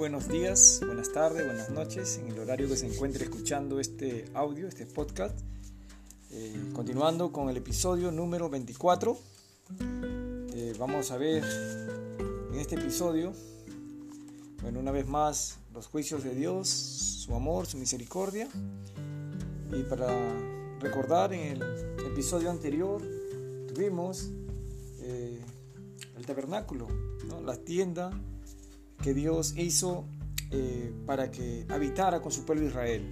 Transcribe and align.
buenos 0.00 0.28
días, 0.28 0.80
buenas 0.86 1.12
tardes, 1.12 1.44
buenas 1.44 1.68
noches, 1.68 2.16
en 2.16 2.28
el 2.28 2.38
horario 2.38 2.66
que 2.68 2.76
se 2.78 2.86
encuentre 2.86 3.24
escuchando 3.24 3.78
este 3.78 4.24
audio, 4.32 4.66
este 4.66 4.86
podcast. 4.86 5.38
Eh, 6.30 6.70
continuando 6.72 7.30
con 7.32 7.50
el 7.50 7.58
episodio 7.58 8.10
número 8.10 8.48
24, 8.48 9.18
eh, 10.54 10.72
vamos 10.78 11.10
a 11.10 11.18
ver 11.18 11.44
en 12.50 12.58
este 12.58 12.76
episodio, 12.76 13.34
bueno, 14.62 14.80
una 14.80 14.90
vez 14.90 15.06
más, 15.06 15.58
los 15.74 15.86
juicios 15.88 16.24
de 16.24 16.34
Dios, 16.34 16.70
su 16.70 17.34
amor, 17.34 17.66
su 17.66 17.76
misericordia. 17.76 18.48
Y 19.70 19.82
para 19.82 20.08
recordar, 20.80 21.34
en 21.34 21.58
el 21.58 21.62
episodio 22.06 22.50
anterior 22.50 23.02
tuvimos 23.68 24.30
eh, 25.00 25.38
el 26.16 26.24
tabernáculo, 26.24 26.86
la 27.44 27.58
tienda 27.58 28.10
que 29.02 29.14
Dios 29.14 29.54
hizo 29.56 30.04
eh, 30.50 30.92
para 31.06 31.30
que 31.30 31.66
habitara 31.68 32.20
con 32.20 32.32
su 32.32 32.44
pueblo 32.44 32.66
Israel. 32.66 33.06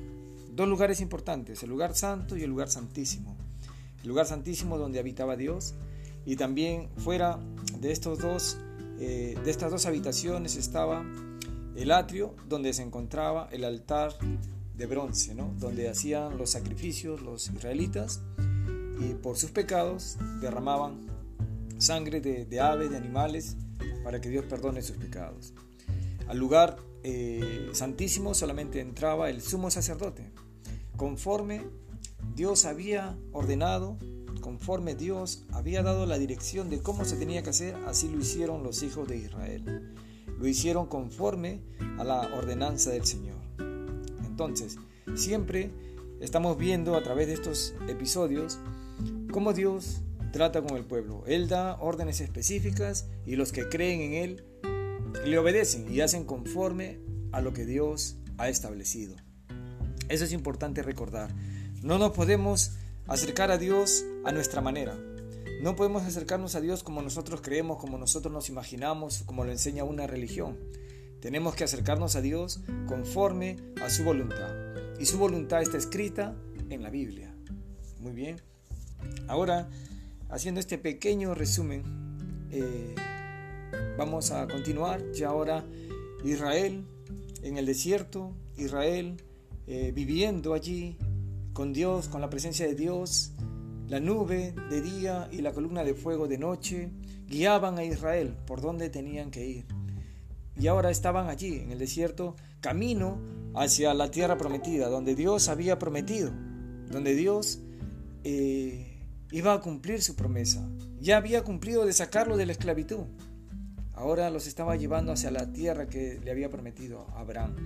Dos 0.53 0.69
lugares 0.69 1.01
importantes, 1.01 1.63
el 1.63 1.71
lugar 1.71 1.95
santo 1.95 2.37
y 2.37 2.43
el 2.43 2.51
lugar 2.51 2.69
santísimo. 2.69 3.37
El 4.03 4.09
lugar 4.09 4.27
santísimo 4.27 4.79
donde 4.79 4.99
habitaba 4.99 5.37
Dios 5.37 5.75
y 6.25 6.37
también 6.37 6.89
fuera 6.97 7.39
de, 7.81 7.93
estos 7.93 8.19
dos, 8.19 8.59
eh, 8.99 9.37
de 9.45 9.51
estas 9.51 9.71
dos 9.71 9.87
habitaciones 9.87 10.57
estaba 10.57 11.05
el 11.77 11.93
atrio 11.93 12.35
donde 12.49 12.73
se 12.73 12.83
encontraba 12.83 13.49
el 13.53 13.65
altar 13.65 14.15
de 14.77 14.87
bronce, 14.87 15.35
¿no? 15.35 15.55
donde 15.59 15.89
hacían 15.89 16.39
los 16.39 16.51
sacrificios 16.51 17.23
los 17.23 17.49
israelitas 17.49 18.21
y 19.01 19.15
por 19.15 19.37
sus 19.37 19.51
pecados 19.51 20.17
derramaban 20.41 21.07
sangre 21.79 22.21
de, 22.21 22.45
de 22.45 22.61
aves, 22.61 22.91
de 22.91 22.97
animales, 22.97 23.57
para 24.03 24.21
que 24.21 24.29
Dios 24.29 24.45
perdone 24.47 24.83
sus 24.83 24.97
pecados. 24.97 25.53
Al 26.29 26.39
lugar 26.39 26.77
eh, 27.05 27.71
santísimo 27.73 28.35
solamente 28.35 28.81
entraba 28.81 29.31
el 29.31 29.41
sumo 29.41 29.71
sacerdote, 29.71 30.31
conforme 30.97 31.63
Dios 32.35 32.67
había 32.67 33.17
ordenado, 33.33 33.97
conforme 34.43 34.95
Dios 34.95 35.45
había 35.53 35.83
dado 35.83 36.05
la 36.05 36.19
dirección 36.19 36.69
de 36.69 36.81
cómo 36.81 37.07
se 37.07 37.17
tenía 37.17 37.43
que 37.43 37.51
hacer, 37.51 37.75
así 37.87 38.09
lo 38.09 38.19
hicieron 38.19 38.63
los 38.63 38.83
hijos 38.83 39.09
de 39.09 39.17
Israel. 39.17 39.95
Lo 40.39 40.47
hicieron 40.47 40.87
conforme 40.87 41.63
a 41.99 42.05
la 42.05 42.21
ordenanza 42.37 42.91
del 42.91 43.07
Señor. 43.07 43.39
Entonces, 44.27 44.77
siempre 45.15 45.71
estamos 46.21 46.59
viendo 46.59 46.95
a 46.95 47.03
través 47.03 47.27
de 47.27 47.35
estos 47.35 47.75
episodios 47.89 48.59
cómo 49.33 49.55
Dios 49.55 50.03
trata 50.33 50.63
con 50.63 50.77
el 50.77 50.85
pueblo. 50.85 51.25
Él 51.27 51.49
da 51.49 51.79
órdenes 51.81 52.21
específicas 52.21 53.09
y 53.25 53.37
los 53.37 53.51
que 53.51 53.69
creen 53.69 54.01
en 54.03 54.13
Él 54.13 54.45
le 55.25 55.39
obedecen 55.39 55.93
y 55.93 56.01
hacen 56.01 56.25
conforme 56.25 57.01
a 57.33 57.41
lo 57.41 57.53
que 57.53 57.65
Dios 57.65 58.17
ha 58.39 58.49
establecido. 58.49 59.17
Eso 60.09 60.25
es 60.25 60.33
importante 60.33 60.83
recordar. 60.83 61.35
No 61.83 61.99
nos 61.99 62.13
podemos 62.13 62.73
acercar 63.07 63.51
a 63.51 63.59
Dios 63.59 64.05
a 64.25 64.33
nuestra 64.33 64.61
manera. 64.61 64.97
No 65.63 65.75
podemos 65.77 66.05
acercarnos 66.05 66.55
a 66.55 66.61
Dios 66.61 66.83
como 66.83 67.03
nosotros 67.03 67.41
creemos, 67.41 67.79
como 67.79 67.99
nosotros 67.99 68.33
nos 68.33 68.49
imaginamos, 68.49 69.23
como 69.25 69.45
lo 69.45 69.51
enseña 69.51 69.85
una 69.85 70.07
religión. 70.07 70.57
Tenemos 71.21 71.55
que 71.57 71.65
acercarnos 71.65 72.15
a 72.15 72.21
Dios 72.21 72.61
conforme 72.87 73.57
a 73.83 73.91
su 73.91 74.05
voluntad. 74.05 74.55
Y 75.01 75.07
su 75.07 75.19
voluntad 75.19 75.63
está 75.63 75.77
escrita 75.77 76.37
en 76.71 76.83
la 76.83 76.91
Biblia. 76.91 77.35
Muy 78.01 78.13
bien. 78.13 78.41
Ahora, 79.27 79.69
haciendo 80.29 80.61
este 80.61 80.79
pequeño 80.79 81.35
resumen, 81.35 81.83
eh, 82.51 82.95
Vamos 83.97 84.31
a 84.31 84.47
continuar 84.47 85.13
ya 85.13 85.29
ahora 85.29 85.65
Israel 86.25 86.85
en 87.43 87.59
el 87.59 87.67
desierto, 87.67 88.33
Israel 88.57 89.23
eh, 89.67 89.93
viviendo 89.95 90.55
allí 90.55 90.97
con 91.53 91.73
Dios, 91.73 92.09
con 92.09 92.21
la 92.21 92.31
presencia 92.31 92.67
de 92.67 92.75
Dios, 92.75 93.33
la 93.89 94.01
nube 94.01 94.55
de 94.71 94.81
día 94.81 95.29
y 95.33 95.43
la 95.43 95.53
columna 95.53 95.83
de 95.85 95.95
fuego 95.95 96.29
de 96.29 96.39
noche 96.39 96.91
guiaban 97.27 97.79
a 97.79 97.85
Israel 97.85 98.37
por 98.47 98.61
donde 98.61 98.91
tenían 98.91 99.31
que 99.31 99.47
ir. 99.47 99.67
Y 100.59 100.67
ahora 100.67 100.91
estaban 100.91 101.29
allí 101.29 101.57
en 101.61 101.71
el 101.71 101.79
desierto, 101.79 102.35
camino 102.61 103.19
hacia 103.55 103.95
la 103.95 104.11
tierra 104.11 104.37
prometida, 104.37 104.89
donde 104.89 105.15
Dios 105.15 105.49
había 105.49 105.79
prometido, 105.79 106.33
donde 106.91 107.15
Dios 107.15 107.61
eh, 108.25 109.05
iba 109.31 109.53
a 109.53 109.61
cumplir 109.61 110.03
su 110.03 110.17
promesa. 110.17 110.69
Ya 111.01 111.17
había 111.17 111.45
cumplido 111.45 111.87
de 111.87 111.93
sacarlo 111.93 112.37
de 112.37 112.47
la 112.47 112.53
esclavitud. 112.53 113.05
Ahora 113.99 114.31
los 114.31 114.47
estaba 114.47 114.77
llevando 114.77 115.11
hacia 115.11 115.33
la 115.33 115.53
tierra 115.53 115.89
que 115.89 116.21
le 116.23 116.31
había 116.31 116.49
prometido 116.49 117.05
a 117.17 117.21
Abraham, 117.21 117.57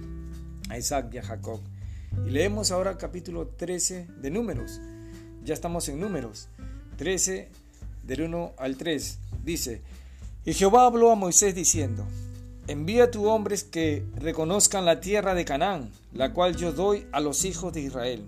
a 0.70 0.78
Isaac 0.78 1.10
y 1.12 1.18
a 1.18 1.22
Jacob. 1.22 1.60
Y 2.26 2.30
leemos 2.30 2.70
ahora 2.70 2.96
capítulo 2.96 3.48
13 3.48 4.08
de 4.18 4.30
Números. 4.30 4.80
Ya 5.44 5.52
estamos 5.52 5.90
en 5.90 6.00
Números. 6.00 6.48
13 6.96 7.50
del 8.04 8.22
1 8.22 8.54
al 8.56 8.78
3. 8.78 9.18
Dice, 9.44 9.82
y 10.46 10.54
Jehová 10.54 10.86
habló 10.86 11.10
a 11.10 11.16
Moisés 11.16 11.54
diciendo, 11.54 12.06
envía 12.66 13.04
a 13.04 13.10
tus 13.10 13.26
hombres 13.26 13.62
que 13.62 14.02
reconozcan 14.14 14.86
la 14.86 15.00
tierra 15.00 15.34
de 15.34 15.44
Canaán, 15.44 15.90
la 16.14 16.32
cual 16.32 16.56
yo 16.56 16.72
doy 16.72 17.06
a 17.12 17.20
los 17.20 17.44
hijos 17.44 17.74
de 17.74 17.82
Israel. 17.82 18.26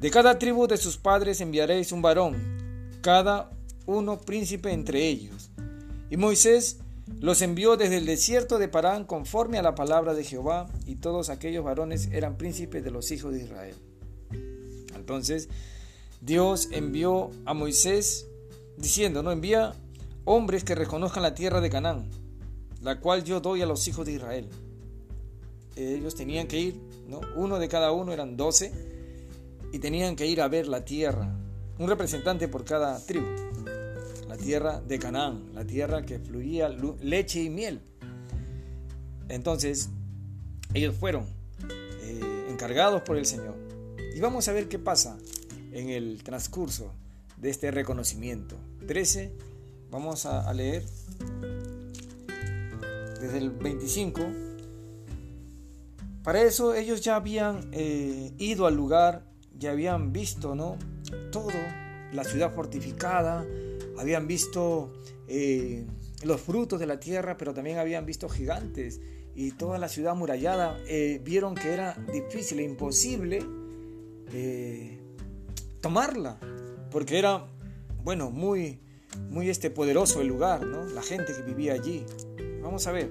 De 0.00 0.10
cada 0.10 0.36
tribu 0.36 0.66
de 0.66 0.78
sus 0.78 0.96
padres 0.96 1.40
enviaréis 1.40 1.92
un 1.92 2.02
varón, 2.02 2.90
cada 3.02 3.52
uno 3.86 4.18
príncipe 4.18 4.72
entre 4.72 5.06
ellos. 5.06 5.50
Y 6.10 6.16
Moisés 6.16 6.79
los 7.18 7.42
envió 7.42 7.76
desde 7.76 7.96
el 7.96 8.06
desierto 8.06 8.58
de 8.58 8.68
Parán 8.68 9.04
conforme 9.04 9.58
a 9.58 9.62
la 9.62 9.74
palabra 9.74 10.14
de 10.14 10.24
Jehová, 10.24 10.68
y 10.86 10.96
todos 10.96 11.28
aquellos 11.28 11.64
varones 11.64 12.08
eran 12.12 12.36
príncipes 12.36 12.84
de 12.84 12.90
los 12.90 13.10
hijos 13.10 13.34
de 13.34 13.42
Israel. 13.42 13.74
Entonces 14.94 15.48
Dios 16.20 16.68
envió 16.70 17.30
a 17.44 17.54
Moisés 17.54 18.26
diciendo, 18.76 19.22
no 19.22 19.32
envía 19.32 19.74
hombres 20.24 20.64
que 20.64 20.74
reconozcan 20.74 21.22
la 21.22 21.34
tierra 21.34 21.60
de 21.60 21.70
Canaán, 21.70 22.10
la 22.80 23.00
cual 23.00 23.24
yo 23.24 23.40
doy 23.40 23.62
a 23.62 23.66
los 23.66 23.86
hijos 23.88 24.06
de 24.06 24.12
Israel. 24.12 24.48
Ellos 25.76 26.14
tenían 26.14 26.46
que 26.46 26.60
ir, 26.60 26.80
¿no? 27.06 27.20
uno 27.36 27.58
de 27.58 27.68
cada 27.68 27.92
uno 27.92 28.12
eran 28.12 28.36
doce, 28.36 28.72
y 29.72 29.78
tenían 29.78 30.16
que 30.16 30.26
ir 30.26 30.40
a 30.40 30.48
ver 30.48 30.66
la 30.68 30.84
tierra, 30.84 31.36
un 31.78 31.88
representante 31.88 32.48
por 32.48 32.64
cada 32.64 33.04
tribu 33.04 33.26
la 34.30 34.36
tierra 34.36 34.80
de 34.80 35.00
Canaán, 35.00 35.50
la 35.54 35.64
tierra 35.64 36.02
que 36.02 36.20
fluía 36.20 36.68
leche 37.00 37.42
y 37.42 37.50
miel. 37.50 37.80
Entonces, 39.28 39.88
ellos 40.72 40.94
fueron 40.94 41.26
eh, 42.02 42.46
encargados 42.48 43.02
por 43.02 43.16
el 43.16 43.26
Señor. 43.26 43.56
Y 44.14 44.20
vamos 44.20 44.46
a 44.46 44.52
ver 44.52 44.68
qué 44.68 44.78
pasa 44.78 45.18
en 45.72 45.90
el 45.90 46.22
transcurso 46.22 46.92
de 47.38 47.50
este 47.50 47.72
reconocimiento. 47.72 48.54
13, 48.86 49.32
vamos 49.90 50.26
a, 50.26 50.52
leer 50.54 50.84
desde 53.20 53.38
el 53.38 53.50
25. 53.50 54.20
Para 56.22 56.42
eso 56.42 56.72
ellos 56.76 57.00
ya 57.00 57.16
habían 57.16 57.68
eh, 57.72 58.32
ido 58.38 58.68
al 58.68 58.76
lugar, 58.76 59.24
ya 59.58 59.72
habían 59.72 60.12
visto, 60.12 60.54
¿no? 60.54 60.76
Todo, 61.32 61.50
la 62.12 62.22
ciudad 62.22 62.54
fortificada, 62.54 63.44
habían 64.00 64.26
visto 64.26 64.92
eh, 65.28 65.84
los 66.22 66.40
frutos 66.40 66.80
de 66.80 66.86
la 66.86 66.98
tierra, 66.98 67.36
pero 67.36 67.52
también 67.52 67.78
habían 67.78 68.06
visto 68.06 68.28
gigantes 68.28 69.00
y 69.34 69.52
toda 69.52 69.78
la 69.78 69.88
ciudad 69.88 70.12
amurallada. 70.12 70.78
Eh, 70.88 71.20
vieron 71.22 71.54
que 71.54 71.72
era 71.72 71.94
difícil 72.12 72.60
e 72.60 72.64
imposible 72.64 73.44
eh, 74.32 74.98
tomarla, 75.82 76.38
porque 76.90 77.18
era, 77.18 77.46
bueno, 78.02 78.30
muy, 78.30 78.80
muy 79.28 79.50
este 79.50 79.70
poderoso 79.70 80.22
el 80.22 80.28
lugar, 80.28 80.66
¿no? 80.66 80.86
La 80.86 81.02
gente 81.02 81.34
que 81.34 81.42
vivía 81.42 81.74
allí. 81.74 82.04
Vamos 82.62 82.86
a 82.86 82.92
ver. 82.92 83.10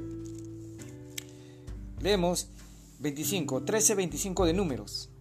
Leemos 2.02 2.50
25, 3.00 3.64
13, 3.64 3.94
25 3.94 4.46
de 4.46 4.54
números. 4.54 5.12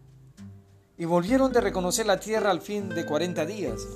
Y 0.97 1.05
volvieron 1.05 1.53
de 1.53 1.61
reconocer 1.61 2.07
la 2.07 2.19
tierra 2.19 2.51
al 2.51 2.63
fin 2.63 2.89
de 2.89 3.05
40 3.05 3.45
días 3.47 3.87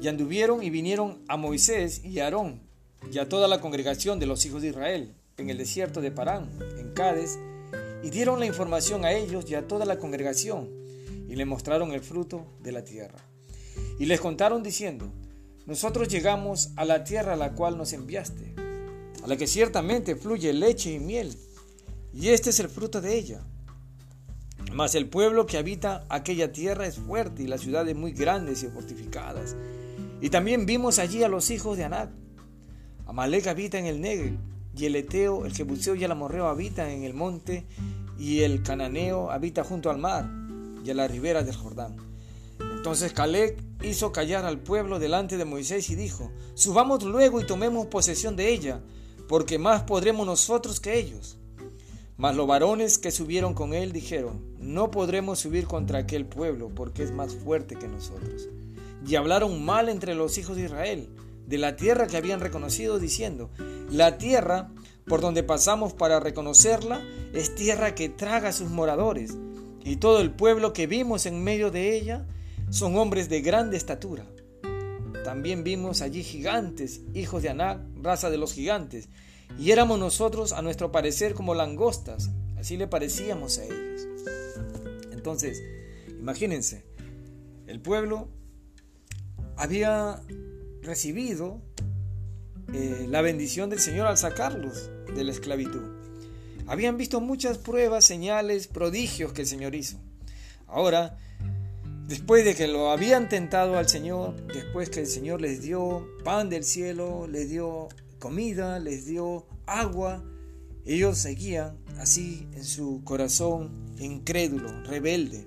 y 0.00 0.08
anduvieron 0.08 0.62
y 0.62 0.70
vinieron 0.70 1.22
a 1.28 1.36
Moisés 1.36 2.04
y 2.04 2.20
a 2.20 2.24
Aarón 2.24 2.60
y 3.12 3.18
a 3.18 3.28
toda 3.28 3.48
la 3.48 3.60
congregación 3.60 4.18
de 4.18 4.26
los 4.26 4.44
hijos 4.46 4.62
de 4.62 4.68
Israel 4.68 5.14
en 5.38 5.50
el 5.50 5.58
desierto 5.58 6.00
de 6.00 6.10
Parán, 6.10 6.50
en 6.78 6.92
Cádiz, 6.92 7.38
y 8.02 8.10
dieron 8.10 8.40
la 8.40 8.46
información 8.46 9.04
a 9.04 9.12
ellos 9.12 9.48
y 9.48 9.54
a 9.54 9.66
toda 9.66 9.84
la 9.84 9.98
congregación, 9.98 10.68
y 11.28 11.36
le 11.36 11.44
mostraron 11.44 11.92
el 11.92 12.00
fruto 12.00 12.44
de 12.60 12.72
la 12.72 12.82
tierra. 12.82 13.18
Y 13.98 14.06
les 14.06 14.20
contaron 14.20 14.62
diciendo, 14.62 15.12
nosotros 15.66 16.08
llegamos 16.08 16.70
a 16.76 16.84
la 16.84 17.04
tierra 17.04 17.34
a 17.34 17.36
la 17.36 17.52
cual 17.52 17.76
nos 17.76 17.92
enviaste, 17.92 18.54
a 19.22 19.26
la 19.26 19.36
que 19.36 19.46
ciertamente 19.46 20.16
fluye 20.16 20.52
leche 20.52 20.92
y 20.92 20.98
miel, 20.98 21.36
y 22.12 22.28
este 22.30 22.50
es 22.50 22.58
el 22.58 22.68
fruto 22.68 23.00
de 23.00 23.16
ella. 23.16 23.40
Mas 24.72 24.94
el 24.96 25.08
pueblo 25.08 25.46
que 25.46 25.56
habita 25.56 26.04
aquella 26.08 26.52
tierra 26.52 26.86
es 26.86 26.96
fuerte 26.96 27.44
y 27.44 27.46
las 27.46 27.60
ciudades 27.60 27.94
muy 27.94 28.12
grandes 28.12 28.62
y 28.64 28.66
fortificadas, 28.66 29.54
y 30.20 30.30
también 30.30 30.66
vimos 30.66 30.98
allí 30.98 31.22
a 31.22 31.28
los 31.28 31.50
hijos 31.50 31.76
de 31.76 31.84
Anac. 31.84 32.10
Amalek 33.06 33.46
habita 33.46 33.78
en 33.78 33.86
el 33.86 34.00
Negev 34.00 34.36
y 34.76 34.86
el 34.86 34.96
Eteo, 34.96 35.46
el 35.46 35.52
Jebuseo 35.52 35.94
y 35.94 36.04
el 36.04 36.12
Amorreo 36.12 36.46
habitan 36.46 36.88
en 36.88 37.04
el 37.04 37.14
monte, 37.14 37.66
y 38.18 38.40
el 38.40 38.62
Cananeo 38.62 39.30
habita 39.30 39.64
junto 39.64 39.90
al 39.90 39.98
mar 39.98 40.28
y 40.84 40.90
a 40.90 40.94
la 40.94 41.08
ribera 41.08 41.42
del 41.42 41.54
Jordán. 41.54 41.96
Entonces 42.58 43.12
Caleb 43.12 43.56
hizo 43.82 44.12
callar 44.12 44.44
al 44.44 44.58
pueblo 44.58 44.98
delante 44.98 45.36
de 45.36 45.44
Moisés 45.44 45.88
y 45.90 45.94
dijo, 45.94 46.32
Subamos 46.54 47.04
luego 47.04 47.40
y 47.40 47.46
tomemos 47.46 47.86
posesión 47.86 48.34
de 48.34 48.52
ella, 48.52 48.80
porque 49.28 49.58
más 49.58 49.84
podremos 49.84 50.26
nosotros 50.26 50.80
que 50.80 50.98
ellos. 50.98 51.38
Mas 52.16 52.34
los 52.34 52.48
varones 52.48 52.98
que 52.98 53.12
subieron 53.12 53.54
con 53.54 53.72
él 53.72 53.92
dijeron, 53.92 54.44
No 54.58 54.90
podremos 54.90 55.38
subir 55.38 55.66
contra 55.66 56.00
aquel 56.00 56.26
pueblo, 56.26 56.70
porque 56.74 57.04
es 57.04 57.12
más 57.12 57.36
fuerte 57.36 57.76
que 57.76 57.86
nosotros. 57.86 58.48
Y 59.06 59.16
hablaron 59.16 59.64
mal 59.64 59.88
entre 59.88 60.14
los 60.14 60.38
hijos 60.38 60.56
de 60.56 60.64
Israel, 60.64 61.08
de 61.46 61.58
la 61.58 61.76
tierra 61.76 62.06
que 62.06 62.16
habían 62.16 62.40
reconocido, 62.40 62.98
diciendo, 62.98 63.50
La 63.90 64.18
tierra 64.18 64.70
por 65.06 65.20
donde 65.20 65.42
pasamos 65.42 65.94
para 65.94 66.20
reconocerla 66.20 67.02
es 67.32 67.54
tierra 67.54 67.94
que 67.94 68.08
traga 68.08 68.50
a 68.50 68.52
sus 68.52 68.70
moradores, 68.70 69.36
y 69.82 69.96
todo 69.96 70.20
el 70.20 70.30
pueblo 70.30 70.72
que 70.72 70.86
vimos 70.86 71.26
en 71.26 71.42
medio 71.42 71.70
de 71.70 71.96
ella 71.96 72.26
son 72.70 72.96
hombres 72.96 73.28
de 73.28 73.40
grande 73.40 73.76
estatura. 73.76 74.26
También 75.24 75.64
vimos 75.64 76.02
allí 76.02 76.22
gigantes, 76.22 77.00
hijos 77.14 77.42
de 77.42 77.48
Anak, 77.48 77.80
raza 78.02 78.30
de 78.30 78.38
los 78.38 78.52
gigantes, 78.52 79.08
y 79.58 79.70
éramos 79.70 79.98
nosotros 79.98 80.52
a 80.52 80.62
nuestro 80.62 80.92
parecer 80.92 81.34
como 81.34 81.54
langostas, 81.54 82.30
así 82.58 82.76
le 82.76 82.86
parecíamos 82.86 83.58
a 83.58 83.64
ellos. 83.64 84.06
Entonces, 85.12 85.62
imagínense, 86.18 86.84
el 87.66 87.80
pueblo 87.80 88.28
había 89.58 90.22
recibido 90.82 91.60
eh, 92.72 93.06
la 93.10 93.22
bendición 93.22 93.68
del 93.70 93.80
Señor 93.80 94.06
al 94.06 94.16
sacarlos 94.16 94.88
de 95.14 95.24
la 95.24 95.32
esclavitud. 95.32 95.82
Habían 96.68 96.96
visto 96.96 97.20
muchas 97.20 97.58
pruebas, 97.58 98.04
señales, 98.04 98.68
prodigios 98.68 99.32
que 99.32 99.42
el 99.42 99.48
Señor 99.48 99.74
hizo. 99.74 99.98
Ahora, 100.68 101.18
después 102.06 102.44
de 102.44 102.54
que 102.54 102.68
lo 102.68 102.90
habían 102.90 103.28
tentado 103.28 103.78
al 103.78 103.88
Señor, 103.88 104.36
después 104.46 104.90
que 104.90 105.00
el 105.00 105.06
Señor 105.06 105.40
les 105.40 105.60
dio 105.60 106.06
pan 106.24 106.50
del 106.50 106.62
cielo, 106.62 107.26
les 107.26 107.50
dio 107.50 107.88
comida, 108.20 108.78
les 108.78 109.06
dio 109.06 109.46
agua, 109.66 110.22
ellos 110.84 111.18
seguían 111.18 111.76
así 111.98 112.46
en 112.54 112.64
su 112.64 113.02
corazón 113.02 113.70
incrédulo, 113.98 114.84
rebelde. 114.84 115.46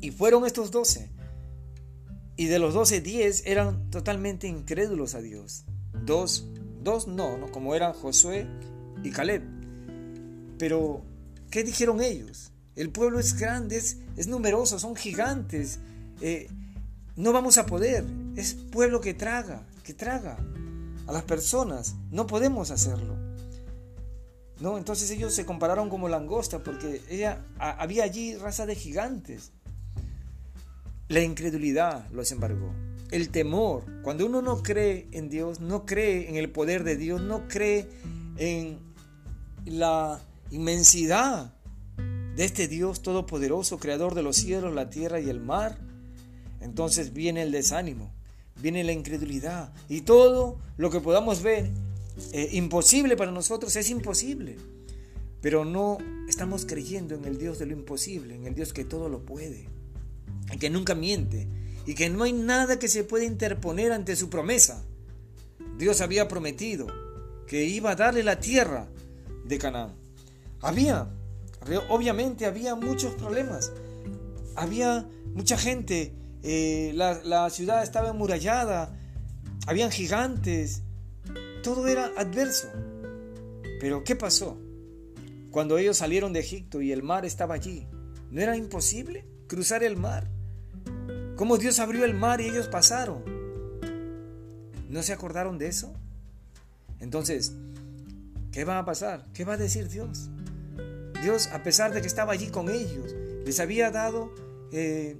Y 0.00 0.10
fueron 0.10 0.46
estos 0.46 0.70
doce. 0.70 1.10
Y 2.36 2.46
de 2.46 2.58
los 2.58 2.74
doce, 2.74 3.00
diez 3.00 3.42
eran 3.46 3.90
totalmente 3.90 4.46
incrédulos 4.46 5.14
a 5.14 5.20
Dios. 5.20 5.64
Dos, 6.04 6.46
dos 6.82 7.08
no, 7.08 7.38
no, 7.38 7.50
como 7.50 7.74
eran 7.74 7.94
Josué 7.94 8.46
y 9.02 9.10
Caleb. 9.10 9.42
Pero, 10.58 11.02
¿qué 11.50 11.64
dijeron 11.64 12.02
ellos? 12.02 12.52
El 12.74 12.90
pueblo 12.90 13.18
es 13.18 13.38
grande, 13.38 13.76
es, 13.78 14.26
numeroso, 14.26 14.78
son 14.78 14.94
gigantes. 14.96 15.80
Eh, 16.20 16.48
no 17.16 17.32
vamos 17.32 17.56
a 17.56 17.64
poder. 17.64 18.04
Es 18.36 18.54
pueblo 18.54 19.00
que 19.00 19.14
traga, 19.14 19.66
que 19.82 19.94
traga 19.94 20.36
a 21.06 21.12
las 21.12 21.22
personas. 21.22 21.94
No 22.10 22.26
podemos 22.26 22.70
hacerlo. 22.70 23.16
¿No? 24.60 24.76
Entonces 24.76 25.10
ellos 25.10 25.34
se 25.34 25.46
compararon 25.46 25.88
como 25.88 26.08
langosta 26.08 26.62
porque 26.62 27.02
ella, 27.08 27.44
había 27.58 28.04
allí 28.04 28.36
raza 28.36 28.66
de 28.66 28.74
gigantes. 28.74 29.52
La 31.08 31.22
incredulidad 31.22 32.08
los 32.10 32.32
embargó. 32.32 32.74
El 33.10 33.28
temor. 33.30 33.84
Cuando 34.02 34.26
uno 34.26 34.42
no 34.42 34.62
cree 34.62 35.06
en 35.12 35.28
Dios, 35.28 35.60
no 35.60 35.86
cree 35.86 36.28
en 36.28 36.36
el 36.36 36.50
poder 36.50 36.82
de 36.82 36.96
Dios, 36.96 37.20
no 37.20 37.46
cree 37.46 37.88
en 38.36 38.78
la 39.64 40.20
inmensidad 40.50 41.54
de 42.36 42.44
este 42.44 42.68
Dios 42.68 43.02
todopoderoso, 43.02 43.78
creador 43.78 44.14
de 44.14 44.22
los 44.22 44.36
cielos, 44.36 44.74
la 44.74 44.90
tierra 44.90 45.20
y 45.20 45.30
el 45.30 45.40
mar, 45.40 45.78
entonces 46.60 47.12
viene 47.12 47.42
el 47.42 47.50
desánimo, 47.50 48.12
viene 48.60 48.84
la 48.84 48.92
incredulidad 48.92 49.72
y 49.88 50.02
todo 50.02 50.58
lo 50.76 50.90
que 50.90 51.00
podamos 51.00 51.42
ver 51.42 51.70
eh, 52.32 52.50
imposible 52.52 53.16
para 53.16 53.32
nosotros 53.32 53.74
es 53.76 53.88
imposible. 53.90 54.56
Pero 55.40 55.64
no 55.64 55.98
estamos 56.28 56.66
creyendo 56.66 57.14
en 57.14 57.24
el 57.24 57.38
Dios 57.38 57.58
de 57.58 57.66
lo 57.66 57.72
imposible, 57.72 58.34
en 58.34 58.46
el 58.46 58.54
Dios 58.54 58.72
que 58.72 58.84
todo 58.84 59.08
lo 59.08 59.24
puede, 59.24 59.68
que 60.60 60.70
nunca 60.70 60.94
miente 60.94 61.48
y 61.86 61.94
que 61.94 62.08
no 62.08 62.24
hay 62.24 62.32
nada 62.32 62.78
que 62.78 62.88
se 62.88 63.04
pueda 63.04 63.24
interponer 63.24 63.92
ante 63.92 64.16
su 64.16 64.30
promesa. 64.30 64.84
Dios 65.78 66.00
había 66.00 66.28
prometido 66.28 66.86
que 67.46 67.64
iba 67.64 67.90
a 67.90 67.96
darle 67.96 68.22
la 68.22 68.40
tierra 68.40 68.88
de 69.44 69.58
Canaán. 69.58 69.94
Había 70.60 71.10
Obviamente 71.88 72.46
había 72.46 72.74
muchos 72.74 73.14
problemas. 73.14 73.72
Había 74.54 75.08
mucha 75.34 75.58
gente. 75.58 76.14
Eh, 76.42 76.92
la, 76.94 77.50
ciudad 77.50 77.82
estaba 77.82 78.10
emurallada. 78.10 78.96
Habían 79.66 79.90
gigantes. 79.90 80.82
Todo 81.62 81.88
era 81.88 82.12
adverso. 82.16 82.68
Pero 83.80 84.04
¿qué 84.04 84.14
pasó? 84.16 84.58
Cuando 85.50 85.78
ellos 85.78 85.96
salieron 85.96 86.32
de 86.32 86.40
Egipto 86.40 86.80
y 86.80 86.92
el 86.92 87.02
mar 87.02 87.24
estaba 87.24 87.54
allí, 87.54 87.88
¿no 88.30 88.40
era 88.40 88.56
imposible 88.56 89.26
cruzar 89.48 89.82
el 89.82 89.96
mar? 89.96 90.30
¿Cómo 91.36 91.58
Dios 91.58 91.78
abrió 91.80 92.04
el 92.04 92.14
mar 92.14 92.40
y 92.40 92.48
ellos 92.48 92.68
pasaron? 92.68 93.22
¿No 94.88 95.02
se 95.02 95.12
acordaron 95.12 95.58
de 95.58 95.68
eso? 95.68 95.92
Entonces, 97.00 97.52
¿qué 98.52 98.64
va 98.64 98.78
a 98.78 98.84
pasar? 98.84 99.26
¿Qué 99.32 99.44
va 99.44 99.54
a 99.54 99.56
decir 99.56 99.88
Dios? 99.88 100.30
Dios, 101.22 101.48
a 101.48 101.62
pesar 101.62 101.92
de 101.92 102.00
que 102.00 102.06
estaba 102.06 102.32
allí 102.32 102.48
con 102.48 102.70
ellos, 102.70 103.14
les 103.44 103.60
había 103.60 103.90
dado 103.90 104.32
eh, 104.72 105.16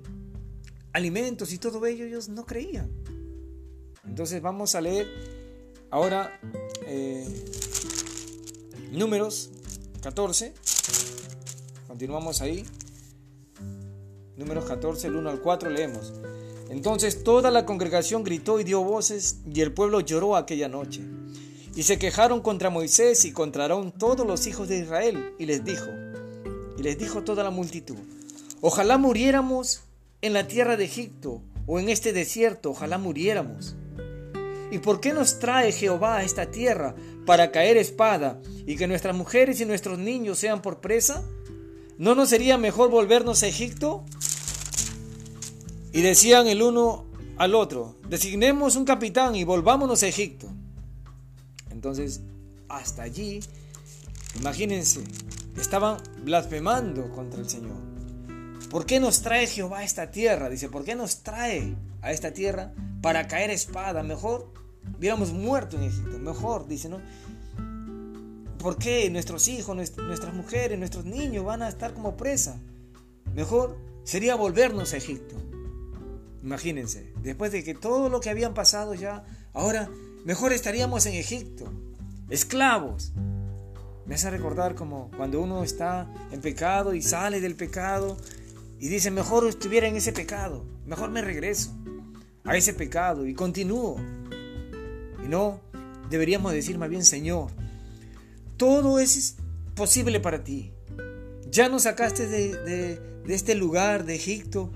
alimentos 0.92 1.52
y 1.52 1.58
todo 1.58 1.84
ello, 1.86 2.04
ellos 2.04 2.28
no 2.28 2.46
creían. 2.46 2.90
Entonces 4.06 4.40
vamos 4.40 4.74
a 4.74 4.80
leer 4.80 5.06
ahora 5.90 6.40
eh, 6.86 7.26
números 8.92 9.50
14. 10.02 10.54
Continuamos 11.88 12.40
ahí. 12.40 12.64
Números 14.37 14.67
14, 14.67 15.06
el 15.06 15.17
1 15.17 15.31
al 15.31 15.41
4 15.41 15.71
leemos. 15.71 16.12
Entonces 16.69 17.23
toda 17.23 17.50
la 17.50 17.64
congregación 17.64 18.23
gritó 18.23 18.61
y 18.61 18.64
dio 18.64 18.83
voces 18.83 19.38
y 19.50 19.62
el 19.62 19.73
pueblo 19.73 20.00
lloró 20.00 20.37
aquella 20.37 20.69
noche. 20.69 21.00
Y 21.75 21.85
se 21.85 21.99
quejaron 21.99 22.40
contra 22.40 22.69
Moisés 22.69 23.25
y 23.25 23.33
contra 23.33 23.69
todos 23.99 24.26
los 24.26 24.47
hijos 24.47 24.69
de 24.69 24.78
Israel, 24.78 25.35
y 25.38 25.47
les 25.47 25.64
dijo, 25.64 25.87
y 26.78 26.83
les 26.83 26.99
dijo 26.99 27.23
toda 27.23 27.45
la 27.45 27.50
multitud, 27.50 27.97
ojalá 28.61 28.99
muriéramos 28.99 29.83
en 30.23 30.33
la 30.33 30.47
tierra 30.47 30.76
de 30.76 30.85
Egipto 30.85 31.43
o 31.66 31.78
en 31.78 31.88
este 31.88 32.12
desierto, 32.12 32.71
ojalá 32.71 32.99
muriéramos. 32.99 33.75
¿Y 34.71 34.78
por 34.78 35.00
qué 35.00 35.12
nos 35.12 35.38
trae 35.38 35.73
Jehová 35.73 36.16
a 36.16 36.25
esta 36.25 36.47
tierra 36.47 36.95
para 37.25 37.52
caer 37.52 37.76
espada 37.76 38.40
y 38.66 38.76
que 38.76 38.87
nuestras 38.87 39.14
mujeres 39.14 39.61
y 39.61 39.64
nuestros 39.64 39.99
niños 39.99 40.38
sean 40.38 40.61
por 40.61 40.81
presa? 40.81 41.23
¿No 41.99 42.15
nos 42.15 42.29
sería 42.29 42.59
mejor 42.59 42.91
volvernos 42.91 43.43
a 43.43 43.47
Egipto? 43.47 44.05
Y 45.93 46.03
decían 46.03 46.47
el 46.47 46.62
uno 46.62 47.07
al 47.38 47.55
otro, 47.55 47.97
designemos 48.09 48.76
un 48.76 48.85
capitán 48.85 49.35
y 49.35 49.45
volvámonos 49.45 50.03
a 50.03 50.07
Egipto. 50.07 50.47
Entonces, 51.71 52.21
hasta 52.69 53.03
allí, 53.03 53.41
imagínense, 54.38 55.05
estaban 55.57 55.99
blasfemando 56.23 57.11
contra 57.12 57.41
el 57.41 57.49
Señor. 57.49 57.76
¿Por 58.71 58.85
qué 58.85 59.00
nos 59.00 59.23
trae 59.23 59.47
Jehová 59.47 59.79
a 59.79 59.85
esta 59.85 60.11
tierra? 60.11 60.50
Dice, 60.50 60.69
¿por 60.69 60.85
qué 60.85 60.95
nos 60.95 61.23
trae 61.23 61.76
a 62.03 62.12
esta 62.12 62.33
tierra 62.33 62.75
para 63.00 63.26
caer 63.26 63.50
espada? 63.50 64.03
Mejor 64.03 64.53
hubiéramos 64.99 65.33
muerto 65.33 65.76
en 65.76 65.85
Egipto. 65.85 66.19
Mejor, 66.19 66.67
dice, 66.67 66.88
¿no? 66.88 67.00
¿Por 68.58 68.78
qué 68.78 69.08
nuestros 69.10 69.48
hijos, 69.48 69.76
nuestras 69.76 70.34
mujeres, 70.34 70.78
nuestros 70.78 71.04
niños 71.04 71.44
van 71.44 71.62
a 71.62 71.68
estar 71.68 71.94
como 71.94 72.16
presa? 72.16 72.60
Mejor 73.34 73.76
sería 74.04 74.34
volvernos 74.34 74.92
a 74.92 74.96
Egipto. 74.96 75.36
Imagínense, 76.42 77.12
después 77.22 77.52
de 77.52 77.64
que 77.64 77.75
todo 77.75 78.08
lo 78.08 78.20
que 78.20 78.30
habían 78.30 78.54
pasado 78.54 78.94
ya, 78.94 79.25
ahora 79.52 79.90
Mejor 80.26 80.52
estaríamos 80.52 81.06
en 81.06 81.14
Egipto, 81.14 81.72
esclavos. 82.28 83.12
Me 84.06 84.16
hace 84.16 84.28
recordar 84.28 84.75
como 84.75 85.08
cuando 85.16 85.40
uno 85.40 85.62
está 85.62 86.12
en 86.32 86.40
pecado 86.40 86.94
y 86.94 87.00
sale 87.00 87.40
del 87.40 87.54
pecado 87.54 88.16
y 88.80 88.88
dice, 88.88 89.12
mejor 89.12 89.46
estuviera 89.46 89.86
en 89.86 89.94
ese 89.94 90.12
pecado, 90.12 90.64
mejor 90.84 91.10
me 91.10 91.22
regreso 91.22 91.70
a 92.42 92.56
ese 92.56 92.75
pecado 92.75 93.25
y 93.25 93.34
continúo. 93.34 94.00
Y 95.25 95.28
no, 95.28 95.60
deberíamos 96.10 96.52
decir 96.52 96.76
más 96.76 96.88
bien, 96.90 97.04
Señor, 97.04 97.52
todo 98.56 98.98
es 98.98 99.36
posible 99.75 100.20
para 100.20 100.42
ti. 100.42 100.72
Ya 101.50 101.68
nos 101.68 101.82
sacaste 101.82 102.26
de, 102.26 103.00
este 103.28 103.54
lugar, 103.54 104.04
de 104.04 104.14
Egipto, 104.14 104.70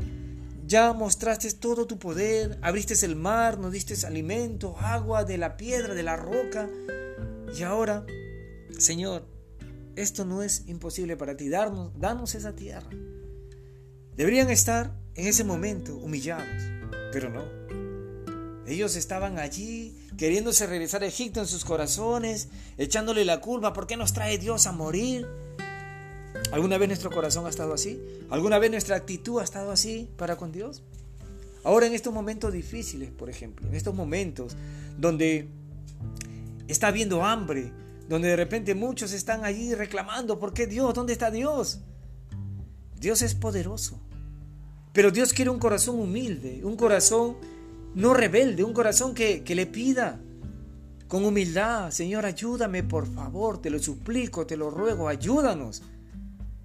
ya 0.66 0.92
mostraste 0.92 1.52
todo 1.52 1.86
tu 1.86 1.98
poder, 1.98 2.58
abriste 2.62 2.94
el 3.04 3.16
mar, 3.16 3.58
nos 3.58 3.72
diste 3.72 4.06
alimento, 4.06 4.76
agua 4.78 5.24
de 5.24 5.38
la 5.38 5.56
piedra, 5.56 5.94
de 5.94 6.02
la 6.02 6.16
roca. 6.16 6.68
Y 7.56 7.62
ahora, 7.62 8.06
Señor, 8.78 9.26
esto 9.96 10.24
no 10.24 10.42
es 10.42 10.64
imposible 10.68 11.16
para 11.16 11.36
ti, 11.36 11.48
darnos, 11.48 11.92
danos 11.98 12.34
esa 12.34 12.54
tierra. 12.54 12.88
Deberían 14.16 14.50
estar 14.50 14.96
en 15.14 15.26
ese 15.26 15.44
momento 15.44 15.96
humillados, 15.96 16.46
pero 17.12 17.30
no. 17.30 17.44
Ellos 18.66 18.94
estaban 18.94 19.38
allí 19.38 19.99
queriéndose 20.20 20.66
regresar 20.66 21.02
a 21.02 21.06
Egipto 21.06 21.40
en 21.40 21.46
sus 21.46 21.64
corazones, 21.64 22.48
echándole 22.76 23.24
la 23.24 23.40
culpa, 23.40 23.72
¿por 23.72 23.86
qué 23.86 23.96
nos 23.96 24.12
trae 24.12 24.36
Dios 24.36 24.66
a 24.66 24.72
morir? 24.72 25.26
¿Alguna 26.52 26.76
vez 26.76 26.88
nuestro 26.88 27.10
corazón 27.10 27.46
ha 27.46 27.48
estado 27.48 27.72
así? 27.72 27.98
¿Alguna 28.28 28.58
vez 28.58 28.70
nuestra 28.70 28.96
actitud 28.96 29.40
ha 29.40 29.44
estado 29.44 29.70
así 29.70 30.10
para 30.18 30.36
con 30.36 30.52
Dios? 30.52 30.82
Ahora 31.64 31.86
en 31.86 31.94
estos 31.94 32.12
momentos 32.12 32.52
difíciles, 32.52 33.10
por 33.10 33.30
ejemplo, 33.30 33.66
en 33.66 33.74
estos 33.74 33.94
momentos 33.94 34.58
donde 34.98 35.48
está 36.68 36.88
habiendo 36.88 37.24
hambre, 37.24 37.72
donde 38.06 38.28
de 38.28 38.36
repente 38.36 38.74
muchos 38.74 39.12
están 39.12 39.46
allí 39.46 39.74
reclamando, 39.74 40.38
¿por 40.38 40.52
qué 40.52 40.66
Dios? 40.66 40.92
¿Dónde 40.92 41.14
está 41.14 41.30
Dios? 41.30 41.80
Dios 43.00 43.22
es 43.22 43.34
poderoso, 43.34 43.98
pero 44.92 45.10
Dios 45.10 45.32
quiere 45.32 45.50
un 45.50 45.58
corazón 45.58 45.98
humilde, 45.98 46.60
un 46.62 46.76
corazón 46.76 47.38
no 47.94 48.14
rebelde, 48.14 48.64
un 48.64 48.72
corazón 48.72 49.14
que, 49.14 49.42
le 49.46 49.66
pida 49.66 50.20
con 51.08 51.24
humildad, 51.24 51.90
Señor, 51.90 52.24
ayúdame 52.24 52.82
por 52.82 53.06
favor, 53.06 53.60
te 53.60 53.70
lo 53.70 53.78
suplico, 53.78 54.46
te 54.46 54.56
lo 54.56 54.70
ruego, 54.70 55.08
ayúdanos. 55.08 55.82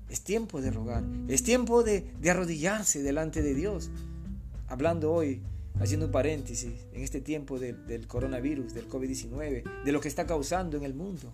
Es 0.09 0.21
tiempo 0.21 0.61
de 0.61 0.69
rogar, 0.71 1.03
es 1.27 1.43
tiempo 1.43 1.83
de, 1.83 2.05
arrodillarse 2.29 3.01
delante 3.01 3.41
de 3.41 3.55
Dios. 3.55 3.89
Hablando 4.67 5.11
hoy, 5.11 5.41
haciendo 5.79 6.05
un 6.05 6.11
paréntesis, 6.11 6.71
en 6.93 7.01
este 7.01 7.21
tiempo 7.21 7.59
del 7.59 8.07
coronavirus, 8.07 8.73
del 8.73 8.87
COVID-19, 8.87 9.83
de 9.83 9.91
lo 9.91 9.99
que 9.99 10.07
está 10.07 10.27
causando 10.27 10.77
en 10.77 10.83
el 10.83 10.93
mundo. 10.93 11.33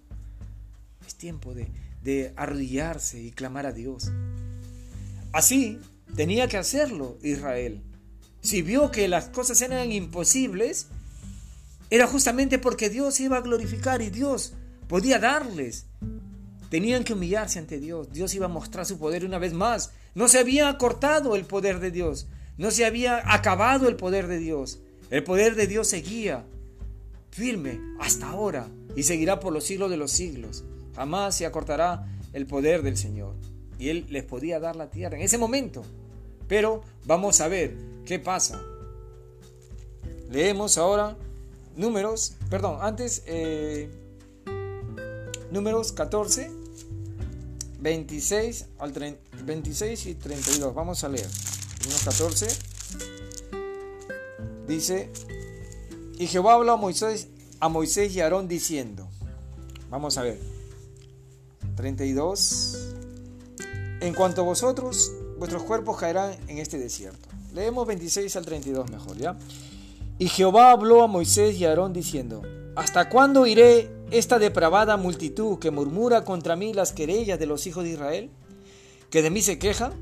Es 1.05 1.15
tiempo 1.15 1.53
de, 1.53 1.67
de 2.01 2.33
arrodillarse 2.37 3.21
y 3.21 3.31
clamar 3.31 3.65
a 3.65 3.73
Dios. 3.73 4.11
Así 5.33 5.79
tenía 6.15 6.47
que 6.47 6.57
hacerlo 6.57 7.17
Israel. 7.23 7.81
Si 8.41 8.63
vio 8.63 8.91
que 8.91 9.07
las 9.07 9.25
cosas 9.29 9.61
eran 9.61 9.91
imposibles, 9.91 10.87
era 11.91 12.07
justamente 12.07 12.57
porque 12.57 12.89
Dios 12.89 13.19
iba 13.19 13.37
a 13.37 13.41
glorificar 13.41 14.01
y 14.01 14.09
Dios 14.09 14.53
podía 14.87 15.19
darles. 15.19 15.85
Tenían 16.69 17.03
que 17.03 17.13
humillarse 17.13 17.59
ante 17.59 17.79
Dios. 17.79 18.11
Dios 18.11 18.33
iba 18.33 18.45
a 18.45 18.49
mostrar 18.49 18.85
su 18.85 18.97
poder 18.97 19.25
una 19.25 19.37
vez 19.37 19.53
más. 19.53 19.91
No 20.15 20.27
se 20.27 20.39
había 20.39 20.77
cortado 20.77 21.35
el 21.35 21.45
poder 21.45 21.79
de 21.79 21.91
Dios. 21.91 22.27
No 22.57 22.71
se 22.71 22.85
había 22.85 23.21
acabado 23.33 23.87
el 23.87 23.95
poder 23.95 24.27
de 24.27 24.39
Dios. 24.39 24.79
El 25.09 25.23
poder 25.23 25.55
de 25.55 25.67
Dios 25.67 25.87
seguía 25.87 26.45
firme 27.29 27.79
hasta 27.99 28.29
ahora 28.29 28.67
y 28.95 29.03
seguirá 29.03 29.39
por 29.39 29.53
los 29.53 29.65
siglos 29.65 29.89
de 29.89 29.97
los 29.97 30.11
siglos. 30.11 30.63
Jamás 30.95 31.35
se 31.35 31.45
acortará 31.45 32.07
el 32.33 32.47
poder 32.47 32.81
del 32.81 32.97
Señor. 32.97 33.35
Y 33.77 33.89
Él 33.89 34.07
les 34.09 34.23
podía 34.23 34.59
dar 34.59 34.75
la 34.75 34.89
tierra 34.89 35.17
en 35.17 35.23
ese 35.23 35.37
momento. 35.37 35.83
Pero 36.47 36.83
vamos 37.05 37.41
a 37.41 37.47
ver 37.47 37.90
qué 38.05 38.19
pasa. 38.19 38.61
Leemos 40.29 40.77
ahora 40.77 41.17
números, 41.75 42.35
perdón, 42.49 42.77
antes 42.81 43.23
eh, 43.25 43.89
números 45.51 45.91
14, 45.91 46.51
26, 47.79 48.65
al 48.79 48.93
26 49.43 50.05
y 50.05 50.15
32. 50.15 50.73
Vamos 50.73 51.03
a 51.03 51.09
leer. 51.09 51.27
Números 51.81 52.03
14 52.03 52.47
dice, 54.67 55.09
y 56.17 56.27
Jehová 56.27 56.53
habló 56.53 56.73
a 56.73 56.77
Moisés, 56.77 57.27
a 57.59 57.69
Moisés 57.69 58.15
y 58.15 58.21
a 58.21 58.25
Aarón 58.25 58.47
diciendo, 58.47 59.09
vamos 59.89 60.17
a 60.17 60.23
ver, 60.23 60.39
32, 61.75 62.93
en 63.99 64.13
cuanto 64.13 64.41
a 64.41 64.45
vosotros, 64.45 65.11
vuestros 65.37 65.63
cuerpos 65.63 65.97
caerán 65.97 66.35
en 66.47 66.59
este 66.59 66.77
desierto. 66.77 67.30
Leemos 67.53 67.85
26 67.87 68.35
al 68.35 68.45
32 68.45 68.89
mejor, 68.89 69.17
¿ya? 69.17 69.37
Y 70.17 70.27
Jehová 70.27 70.71
habló 70.71 71.03
a 71.03 71.07
Moisés 71.07 71.55
y 71.59 71.65
a 71.65 71.69
Aarón 71.69 71.93
diciendo, 71.93 72.41
¿Hasta 72.75 73.09
cuándo 73.09 73.45
iré 73.45 73.89
esta 74.11 74.39
depravada 74.39 74.95
multitud 74.95 75.59
que 75.59 75.71
murmura 75.71 76.23
contra 76.23 76.55
mí 76.55 76.73
las 76.73 76.93
querellas 76.93 77.39
de 77.39 77.45
los 77.45 77.67
hijos 77.67 77.83
de 77.83 77.91
Israel? 77.91 78.29
¿Que 79.09 79.21
de 79.21 79.29
mí 79.29 79.41
se 79.41 79.59
quejan? 79.59 79.93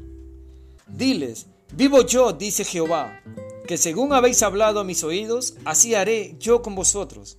Diles, 0.88 1.48
vivo 1.74 2.06
yo, 2.06 2.34
dice 2.34 2.64
Jehová, 2.64 3.22
que 3.68 3.78
según 3.78 4.14
habéis 4.14 4.44
hablado 4.44 4.80
a 4.80 4.84
mis 4.84 5.04
oídos, 5.04 5.56
así 5.66 5.96
haré 5.96 6.36
yo 6.40 6.62
con 6.62 6.76
vosotros. 6.76 7.38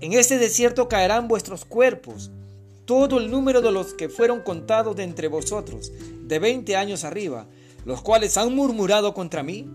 En 0.00 0.14
este 0.14 0.38
desierto 0.38 0.88
caerán 0.88 1.28
vuestros 1.28 1.66
cuerpos, 1.66 2.30
todo 2.86 3.18
el 3.18 3.30
número 3.30 3.60
de 3.60 3.72
los 3.72 3.92
que 3.92 4.08
fueron 4.08 4.40
contados 4.40 4.96
de 4.96 5.04
entre 5.04 5.28
vosotros, 5.28 5.92
de 6.22 6.38
veinte 6.38 6.76
años 6.76 7.04
arriba, 7.04 7.46
los 7.84 8.02
cuales 8.02 8.36
han 8.36 8.54
murmurado 8.54 9.14
contra 9.14 9.42
mí. 9.42 9.68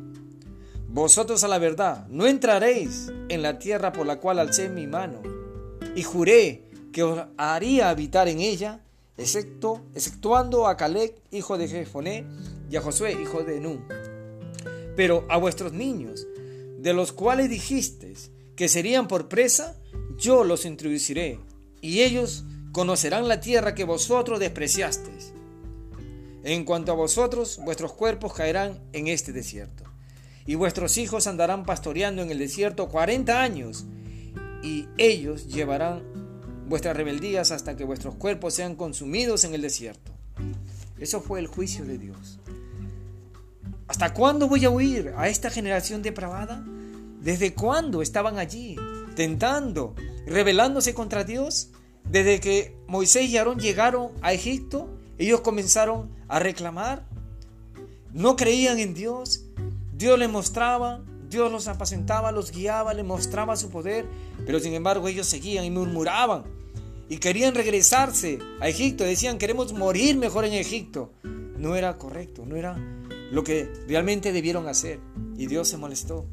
Vosotros 0.87 1.43
a 1.43 1.47
la 1.47 1.59
verdad 1.59 2.07
no 2.07 2.25
entraréis 2.25 3.11
en 3.29 3.41
la 3.41 3.59
tierra 3.59 3.91
por 3.91 4.05
la 4.05 4.19
cual 4.19 4.39
alcé 4.39 4.69
mi 4.69 4.87
mano, 4.87 5.21
y 5.95 6.03
juré 6.03 6.63
que 6.91 7.03
os 7.03 7.25
haría 7.37 7.89
habitar 7.89 8.27
en 8.27 8.39
ella, 8.39 8.81
excepto, 9.17 9.81
exceptuando 9.93 10.67
a 10.67 10.77
Caleb, 10.77 11.13
hijo 11.31 11.57
de 11.57 11.67
Jefoné, 11.67 12.25
y 12.69 12.77
a 12.77 12.81
Josué, 12.81 13.17
hijo 13.21 13.43
de 13.43 13.59
Nun. 13.59 13.85
Pero 14.95 15.25
a 15.29 15.37
vuestros 15.37 15.73
niños, 15.73 16.25
de 16.79 16.93
los 16.93 17.11
cuales 17.11 17.49
dijisteis 17.49 18.31
que 18.55 18.69
serían 18.69 19.07
por 19.07 19.27
presa, 19.27 19.75
yo 20.17 20.43
los 20.43 20.65
introduciré, 20.65 21.39
y 21.81 22.01
ellos 22.01 22.45
conocerán 22.71 23.27
la 23.27 23.41
tierra 23.41 23.75
que 23.75 23.83
vosotros 23.83 24.39
despreciasteis. 24.39 25.34
En 26.45 26.63
cuanto 26.63 26.91
a 26.91 26.95
vosotros, 26.95 27.59
vuestros 27.65 27.93
cuerpos 27.93 28.31
caerán 28.33 28.79
en 28.93 29.07
este 29.07 29.33
desierto, 29.33 29.83
y 30.45 30.53
vuestros 30.53 30.99
hijos 30.99 31.25
andarán 31.25 31.65
pastoreando 31.65 32.21
en 32.21 32.29
el 32.29 32.37
desierto 32.37 32.87
cuarenta 32.87 33.41
años, 33.41 33.85
y 34.61 34.87
ellos 34.99 35.47
llevarán 35.47 36.03
vuestras 36.67 36.95
rebeldías 36.95 37.49
hasta 37.49 37.75
que 37.75 37.83
vuestros 37.83 38.13
cuerpos 38.13 38.53
sean 38.53 38.75
consumidos 38.75 39.43
en 39.43 39.55
el 39.55 39.63
desierto. 39.63 40.11
Eso 40.99 41.19
fue 41.19 41.39
el 41.39 41.47
juicio 41.47 41.83
de 41.83 41.97
Dios. 41.97 42.37
¿Hasta 43.87 44.13
cuándo 44.13 44.47
voy 44.47 44.65
a 44.65 44.69
huir 44.69 45.15
a 45.17 45.27
esta 45.27 45.49
generación 45.49 46.03
depravada? 46.03 46.63
¿Desde 47.21 47.55
cuándo 47.55 48.03
estaban 48.03 48.37
allí, 48.37 48.75
tentando, 49.15 49.95
rebelándose 50.27 50.93
contra 50.93 51.23
Dios? 51.23 51.69
Desde 52.07 52.39
que 52.39 52.77
Moisés 52.85 53.31
y 53.31 53.37
Aarón 53.37 53.59
llegaron 53.59 54.11
a 54.21 54.31
Egipto, 54.31 54.95
ellos 55.17 55.41
comenzaron 55.41 56.13
a 56.27 56.39
reclamar. 56.39 57.05
No 58.13 58.35
creían 58.35 58.79
en 58.79 58.93
Dios. 58.93 59.45
Dios 59.93 60.19
les 60.19 60.29
mostraba, 60.29 61.01
Dios 61.29 61.51
los 61.51 61.67
apacentaba, 61.67 62.31
los 62.31 62.51
guiaba, 62.51 62.93
les 62.93 63.05
mostraba 63.05 63.55
su 63.55 63.69
poder, 63.69 64.05
pero 64.45 64.59
sin 64.59 64.73
embargo 64.73 65.07
ellos 65.07 65.27
seguían 65.27 65.65
y 65.65 65.71
murmuraban 65.71 66.43
y 67.09 67.17
querían 67.17 67.55
regresarse 67.55 68.39
a 68.59 68.67
Egipto. 68.67 69.03
Decían, 69.03 69.37
queremos 69.37 69.73
morir 69.73 70.17
mejor 70.17 70.45
en 70.45 70.53
Egipto. 70.53 71.11
No 71.57 71.75
era 71.75 71.97
correcto, 71.97 72.45
no 72.45 72.55
era 72.55 72.77
lo 73.31 73.43
que 73.43 73.71
realmente 73.87 74.31
debieron 74.31 74.67
hacer. 74.67 74.99
Y 75.37 75.47
Dios 75.47 75.67
se 75.67 75.77
molestó 75.77 76.25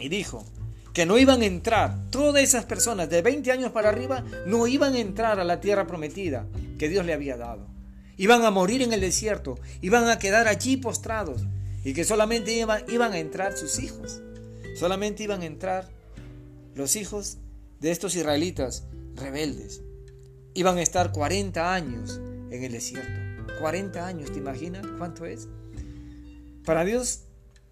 y 0.00 0.08
dijo, 0.08 0.44
que 0.92 1.06
no 1.06 1.18
iban 1.18 1.42
a 1.42 1.46
entrar, 1.46 2.10
todas 2.10 2.42
esas 2.42 2.64
personas 2.64 3.10
de 3.10 3.20
20 3.20 3.52
años 3.52 3.70
para 3.70 3.90
arriba 3.90 4.24
no 4.46 4.66
iban 4.66 4.94
a 4.94 4.98
entrar 4.98 5.38
a 5.38 5.44
la 5.44 5.60
tierra 5.60 5.86
prometida 5.86 6.46
que 6.78 6.88
Dios 6.88 7.04
le 7.04 7.12
había 7.12 7.36
dado. 7.36 7.75
Iban 8.16 8.44
a 8.44 8.50
morir 8.50 8.82
en 8.82 8.92
el 8.92 9.00
desierto, 9.00 9.58
iban 9.82 10.08
a 10.08 10.18
quedar 10.18 10.48
allí 10.48 10.76
postrados 10.76 11.42
y 11.84 11.92
que 11.92 12.04
solamente 12.04 12.52
iban, 12.52 12.82
iban 12.88 13.12
a 13.12 13.18
entrar 13.18 13.56
sus 13.56 13.78
hijos. 13.78 14.20
Solamente 14.76 15.22
iban 15.22 15.42
a 15.42 15.46
entrar 15.46 15.88
los 16.74 16.96
hijos 16.96 17.38
de 17.80 17.90
estos 17.90 18.16
israelitas 18.16 18.84
rebeldes. 19.14 19.82
Iban 20.54 20.78
a 20.78 20.82
estar 20.82 21.12
40 21.12 21.74
años 21.74 22.20
en 22.50 22.64
el 22.64 22.72
desierto. 22.72 23.52
40 23.60 24.06
años, 24.06 24.32
¿te 24.32 24.38
imaginas 24.38 24.86
cuánto 24.98 25.24
es? 25.26 25.48
Para 26.64 26.84
Dios 26.84 27.20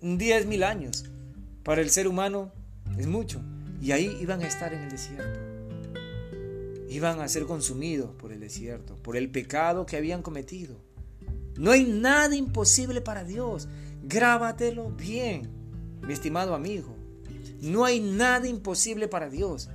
un 0.00 0.18
día 0.18 0.38
es 0.38 0.46
mil 0.46 0.62
años. 0.62 1.04
Para 1.62 1.80
el 1.80 1.90
ser 1.90 2.08
humano 2.08 2.52
es 2.98 3.06
mucho. 3.06 3.40
Y 3.80 3.92
ahí 3.92 4.16
iban 4.20 4.42
a 4.42 4.46
estar 4.46 4.72
en 4.72 4.82
el 4.82 4.90
desierto. 4.90 5.43
Iban 6.94 7.20
a 7.20 7.26
ser 7.26 7.44
consumidos 7.46 8.10
por 8.14 8.30
el 8.30 8.38
desierto, 8.38 8.94
por 9.02 9.16
el 9.16 9.28
pecado 9.28 9.84
que 9.84 9.96
habían 9.96 10.22
cometido. 10.22 10.76
No 11.56 11.72
hay 11.72 11.82
nada 11.82 12.36
imposible 12.36 13.00
para 13.00 13.24
Dios. 13.24 13.66
Grábatelo 14.04 14.90
bien, 14.90 15.50
mi 16.06 16.12
estimado 16.12 16.54
amigo. 16.54 16.94
No 17.60 17.84
hay 17.84 17.98
nada 17.98 18.46
imposible 18.46 19.08
para 19.08 19.28
Dios. 19.28 19.70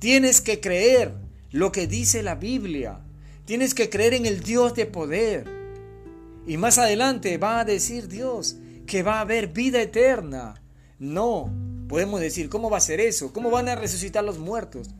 Tienes 0.00 0.40
que 0.40 0.58
creer 0.58 1.14
lo 1.52 1.70
que 1.70 1.86
dice 1.86 2.24
la 2.24 2.34
Biblia. 2.34 2.98
Tienes 3.44 3.72
que 3.72 3.88
creer 3.88 4.14
en 4.14 4.26
el 4.26 4.40
Dios 4.40 4.74
de 4.74 4.86
poder. 4.86 5.48
Y 6.44 6.56
más 6.56 6.78
adelante 6.78 7.38
va 7.38 7.60
a 7.60 7.64
decir 7.64 8.08
Dios 8.08 8.56
que 8.84 9.04
va 9.04 9.18
a 9.18 9.20
haber 9.20 9.46
vida 9.46 9.80
eterna. 9.80 10.60
No, 10.98 11.52
Podemos 11.88 12.20
decir, 12.20 12.48
¿cómo 12.48 12.70
va 12.70 12.78
a 12.78 12.80
ser 12.80 13.00
eso? 13.00 13.32
¿Cómo 13.32 13.50
van 13.50 13.68
a 13.68 13.76
resucitar 13.76 14.24
los 14.24 14.38
muertos? 14.38 14.90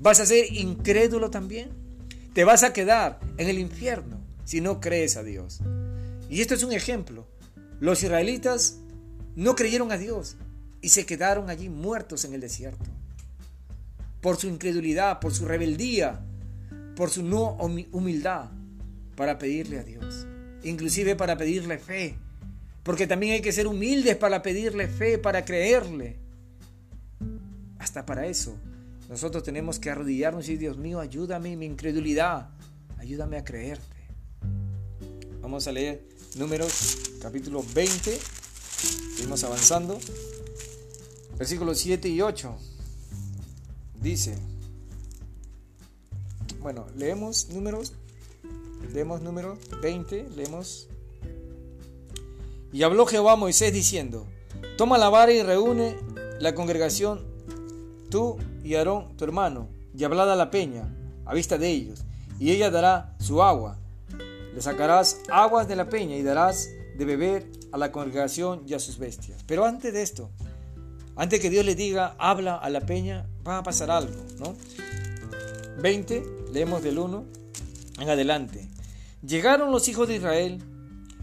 ¿Vas 0.00 0.18
a 0.18 0.26
ser 0.26 0.50
incrédulo 0.52 1.30
también? 1.30 1.68
Te 2.32 2.44
vas 2.44 2.62
a 2.62 2.72
quedar 2.72 3.20
en 3.36 3.48
el 3.48 3.58
infierno 3.58 4.18
si 4.44 4.62
no 4.62 4.80
crees 4.80 5.18
a 5.18 5.22
Dios. 5.22 5.60
Y 6.30 6.40
esto 6.40 6.54
es 6.54 6.62
un 6.62 6.72
ejemplo. 6.72 7.26
Los 7.80 8.02
israelitas 8.02 8.78
no 9.36 9.54
creyeron 9.54 9.92
a 9.92 9.98
Dios 9.98 10.36
y 10.80 10.88
se 10.88 11.04
quedaron 11.04 11.50
allí 11.50 11.68
muertos 11.68 12.24
en 12.24 12.32
el 12.32 12.40
desierto. 12.40 12.84
Por 14.22 14.38
su 14.38 14.48
incredulidad, 14.48 15.20
por 15.20 15.34
su 15.34 15.44
rebeldía, 15.44 16.20
por 16.96 17.10
su 17.10 17.22
no 17.22 17.56
humildad 17.92 18.50
para 19.16 19.38
pedirle 19.38 19.80
a 19.80 19.82
Dios. 19.82 20.26
Inclusive 20.62 21.14
para 21.14 21.36
pedirle 21.36 21.78
fe. 21.78 22.16
Porque 22.82 23.06
también 23.06 23.34
hay 23.34 23.42
que 23.42 23.52
ser 23.52 23.66
humildes 23.66 24.16
para 24.16 24.40
pedirle 24.40 24.88
fe, 24.88 25.18
para 25.18 25.44
creerle. 25.44 26.16
Hasta 27.78 28.06
para 28.06 28.26
eso. 28.26 28.56
Nosotros 29.10 29.42
tenemos 29.42 29.80
que 29.80 29.90
arrodillarnos 29.90 30.48
y 30.48 30.56
Dios 30.56 30.78
mío, 30.78 31.00
ayúdame 31.00 31.56
mi 31.56 31.66
incredulidad. 31.66 32.50
Ayúdame 32.96 33.38
a 33.38 33.44
creerte. 33.44 33.96
Vamos 35.40 35.66
a 35.66 35.72
leer 35.72 36.06
números 36.36 37.16
capítulo 37.20 37.64
20. 37.74 38.16
Seguimos 39.16 39.42
avanzando. 39.42 39.98
Versículos 41.36 41.80
7 41.80 42.08
y 42.08 42.20
8. 42.20 42.56
Dice, 44.00 44.38
bueno, 46.60 46.86
leemos 46.94 47.48
números, 47.48 47.94
leemos 48.92 49.22
números 49.22 49.58
20, 49.82 50.28
leemos. 50.36 50.86
Y 52.72 52.84
habló 52.84 53.06
Jehová 53.06 53.32
a 53.32 53.36
Moisés 53.36 53.72
diciendo, 53.72 54.28
toma 54.78 54.98
la 54.98 55.08
vara 55.08 55.32
y 55.32 55.42
reúne 55.42 55.96
la 56.38 56.54
congregación, 56.54 57.29
tú 58.10 58.36
y 58.62 58.74
Aarón, 58.74 59.16
tu 59.16 59.24
hermano, 59.24 59.68
y 59.96 60.04
hablad 60.04 60.30
a 60.30 60.36
la 60.36 60.50
peña, 60.50 60.88
a 61.24 61.34
vista 61.34 61.56
de 61.56 61.68
ellos, 61.68 62.04
y 62.38 62.50
ella 62.50 62.70
dará 62.70 63.14
su 63.18 63.42
agua. 63.42 63.78
Le 64.54 64.60
sacarás 64.60 65.20
aguas 65.30 65.68
de 65.68 65.76
la 65.76 65.88
peña 65.88 66.16
y 66.16 66.22
darás 66.22 66.68
de 66.98 67.04
beber 67.04 67.46
a 67.72 67.78
la 67.78 67.92
congregación 67.92 68.62
y 68.66 68.74
a 68.74 68.80
sus 68.80 68.98
bestias. 68.98 69.42
Pero 69.46 69.64
antes 69.64 69.92
de 69.92 70.02
esto, 70.02 70.30
antes 71.16 71.40
que 71.40 71.50
Dios 71.50 71.64
le 71.64 71.74
diga, 71.74 72.14
habla 72.18 72.56
a 72.56 72.68
la 72.70 72.80
peña, 72.80 73.26
va 73.46 73.58
a 73.58 73.62
pasar 73.62 73.90
algo, 73.90 74.24
¿no? 74.38 74.54
20, 75.80 76.22
leemos 76.52 76.82
del 76.82 76.98
1 76.98 77.24
en 78.00 78.08
adelante. 78.08 78.68
Llegaron 79.22 79.70
los 79.70 79.88
hijos 79.88 80.08
de 80.08 80.16
Israel, 80.16 80.62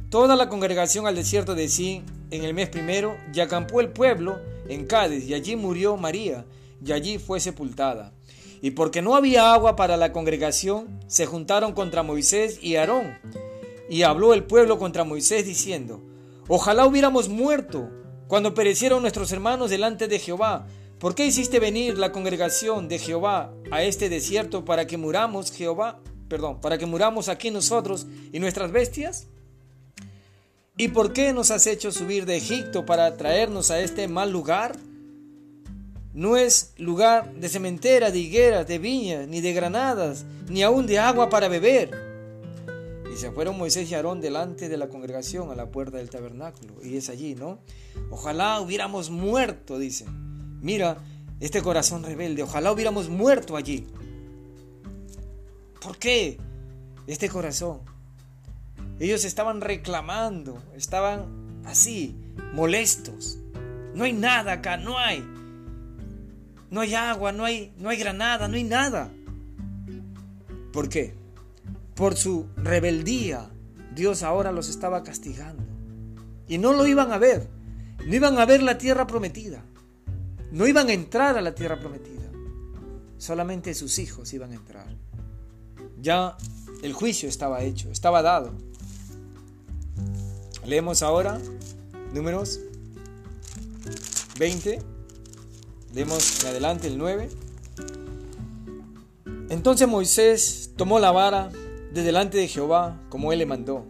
toda 0.09 0.35
la 0.35 0.49
congregación 0.49 1.07
al 1.07 1.15
desierto 1.15 1.55
de 1.55 1.67
Sin 1.67 2.05
en 2.31 2.43
el 2.43 2.53
mes 2.53 2.69
primero, 2.69 3.17
y 3.33 3.39
acampó 3.39 3.81
el 3.81 3.89
pueblo 3.89 4.39
en 4.67 4.85
Cádiz, 4.85 5.25
y 5.25 5.33
allí 5.33 5.55
murió 5.55 5.97
María, 5.97 6.45
y 6.85 6.91
allí 6.91 7.17
fue 7.19 7.39
sepultada. 7.39 8.13
Y 8.61 8.71
porque 8.71 9.01
no 9.01 9.15
había 9.15 9.53
agua 9.53 9.75
para 9.75 9.97
la 9.97 10.11
congregación, 10.11 10.99
se 11.07 11.25
juntaron 11.25 11.73
contra 11.73 12.03
Moisés 12.03 12.59
y 12.61 12.75
Aarón, 12.75 13.17
y 13.89 14.03
habló 14.03 14.33
el 14.33 14.43
pueblo 14.43 14.77
contra 14.79 15.03
Moisés 15.03 15.45
diciendo, 15.45 16.01
Ojalá 16.47 16.85
hubiéramos 16.85 17.29
muerto 17.29 17.89
cuando 18.27 18.53
perecieron 18.53 19.01
nuestros 19.01 19.31
hermanos 19.31 19.69
delante 19.69 20.07
de 20.07 20.19
Jehová. 20.19 20.67
¿Por 20.99 21.13
qué 21.13 21.25
hiciste 21.25 21.59
venir 21.59 21.97
la 21.97 22.11
congregación 22.11 22.87
de 22.87 22.99
Jehová 22.99 23.53
a 23.69 23.83
este 23.83 24.09
desierto 24.09 24.65
para 24.65 24.87
que 24.87 24.97
muramos 24.97 25.51
Jehová? 25.51 25.99
Perdón, 26.27 26.59
para 26.59 26.77
que 26.77 26.85
muramos 26.85 27.29
aquí 27.29 27.51
nosotros 27.51 28.07
y 28.31 28.39
nuestras 28.39 28.71
bestias? 28.71 29.27
¿Y 30.77 30.89
por 30.89 31.13
qué 31.13 31.33
nos 31.33 31.51
has 31.51 31.67
hecho 31.67 31.91
subir 31.91 32.25
de 32.25 32.37
Egipto 32.37 32.85
para 32.85 33.15
traernos 33.17 33.71
a 33.71 33.79
este 33.79 34.07
mal 34.07 34.31
lugar? 34.31 34.77
No 36.17 36.35
es 36.35 36.73
lugar 36.77 37.33
de 37.35 37.47
cementera, 37.47 38.11
de 38.11 38.19
higueras, 38.19 38.67
de 38.67 38.79
viñas, 38.79 39.27
ni 39.27 39.39
de 39.39 39.53
granadas, 39.53 40.25
ni 40.49 40.63
aún 40.63 40.85
de 40.85 40.99
agua 40.99 41.29
para 41.29 41.47
beber 41.47 42.07
se 43.17 43.31
fueron 43.31 43.57
Moisés 43.57 43.89
y 43.89 43.95
Aarón 43.95 44.21
delante 44.21 44.69
de 44.69 44.77
la 44.77 44.89
congregación 44.89 45.49
a 45.49 45.55
la 45.55 45.71
puerta 45.71 45.97
del 45.97 46.09
tabernáculo. 46.09 46.75
Y 46.83 46.97
es 46.97 47.09
allí, 47.09 47.33
¿no? 47.33 47.59
Ojalá 48.11 48.61
hubiéramos 48.61 49.09
muerto, 49.09 49.79
dice. 49.79 50.05
Mira, 50.61 50.97
este 51.39 51.61
corazón 51.61 52.03
rebelde, 52.03 52.43
ojalá 52.43 52.71
hubiéramos 52.71 53.09
muerto 53.09 53.55
allí. 53.55 53.87
¿Por 55.81 55.97
qué? 55.97 56.37
Este 57.07 57.27
corazón. 57.27 57.79
Ellos 58.99 59.25
estaban 59.25 59.61
reclamando, 59.61 60.61
estaban 60.75 61.63
así, 61.65 62.15
molestos. 62.53 63.39
No 63.95 64.03
hay 64.03 64.13
nada 64.13 64.53
acá, 64.53 64.77
no 64.77 64.97
hay. 64.99 65.23
No 66.69 66.81
hay 66.81 66.95
agua, 66.95 67.31
no 67.31 67.45
hay, 67.45 67.73
no 67.77 67.89
hay 67.89 67.97
granada, 67.97 68.47
no 68.47 68.55
hay 68.55 68.63
nada. 68.63 69.09
¿Por 70.71 70.89
qué? 70.89 71.15
por 71.97 72.15
su 72.15 72.45
rebeldía, 72.55 73.49
Dios 73.93 74.21
ahora 74.21 74.51
los 74.51 74.69
estaba 74.69 75.03
castigando. 75.03 75.63
Y 76.47 76.59
no 76.59 76.71
lo 76.71 76.85
iban 76.85 77.11
a 77.11 77.17
ver. 77.17 77.49
No 78.05 78.15
iban 78.15 78.37
a 78.37 78.45
ver 78.45 78.61
la 78.61 78.77
tierra 78.77 79.07
prometida. 79.07 79.65
No 80.51 80.67
iban 80.67 80.87
a 80.87 80.93
entrar 80.93 81.37
a 81.37 81.41
la 81.41 81.55
tierra 81.55 81.79
prometida. 81.79 82.31
Solamente 83.17 83.73
sus 83.73 83.97
hijos 83.97 84.31
iban 84.31 84.51
a 84.51 84.55
entrar. 84.55 84.87
Ya 85.99 86.37
el 86.83 86.93
juicio 86.93 87.27
estaba 87.27 87.63
hecho, 87.63 87.89
estaba 87.89 88.21
dado. 88.21 88.53
Leemos 90.65 91.01
ahora 91.01 91.39
números 92.13 92.59
20. 94.37 94.96
Leemos 95.97 96.43
en 96.43 96.49
adelante 96.49 96.85
el 96.85 96.99
9. 96.99 97.27
Entonces 99.49 99.87
Moisés 99.87 100.73
tomó 100.75 100.99
la 100.99 101.11
vara 101.11 101.49
de 101.91 102.03
delante 102.03 102.37
de 102.37 102.47
Jehová, 102.47 103.01
como 103.09 103.33
él 103.33 103.39
le 103.39 103.47
mandó. 103.47 103.83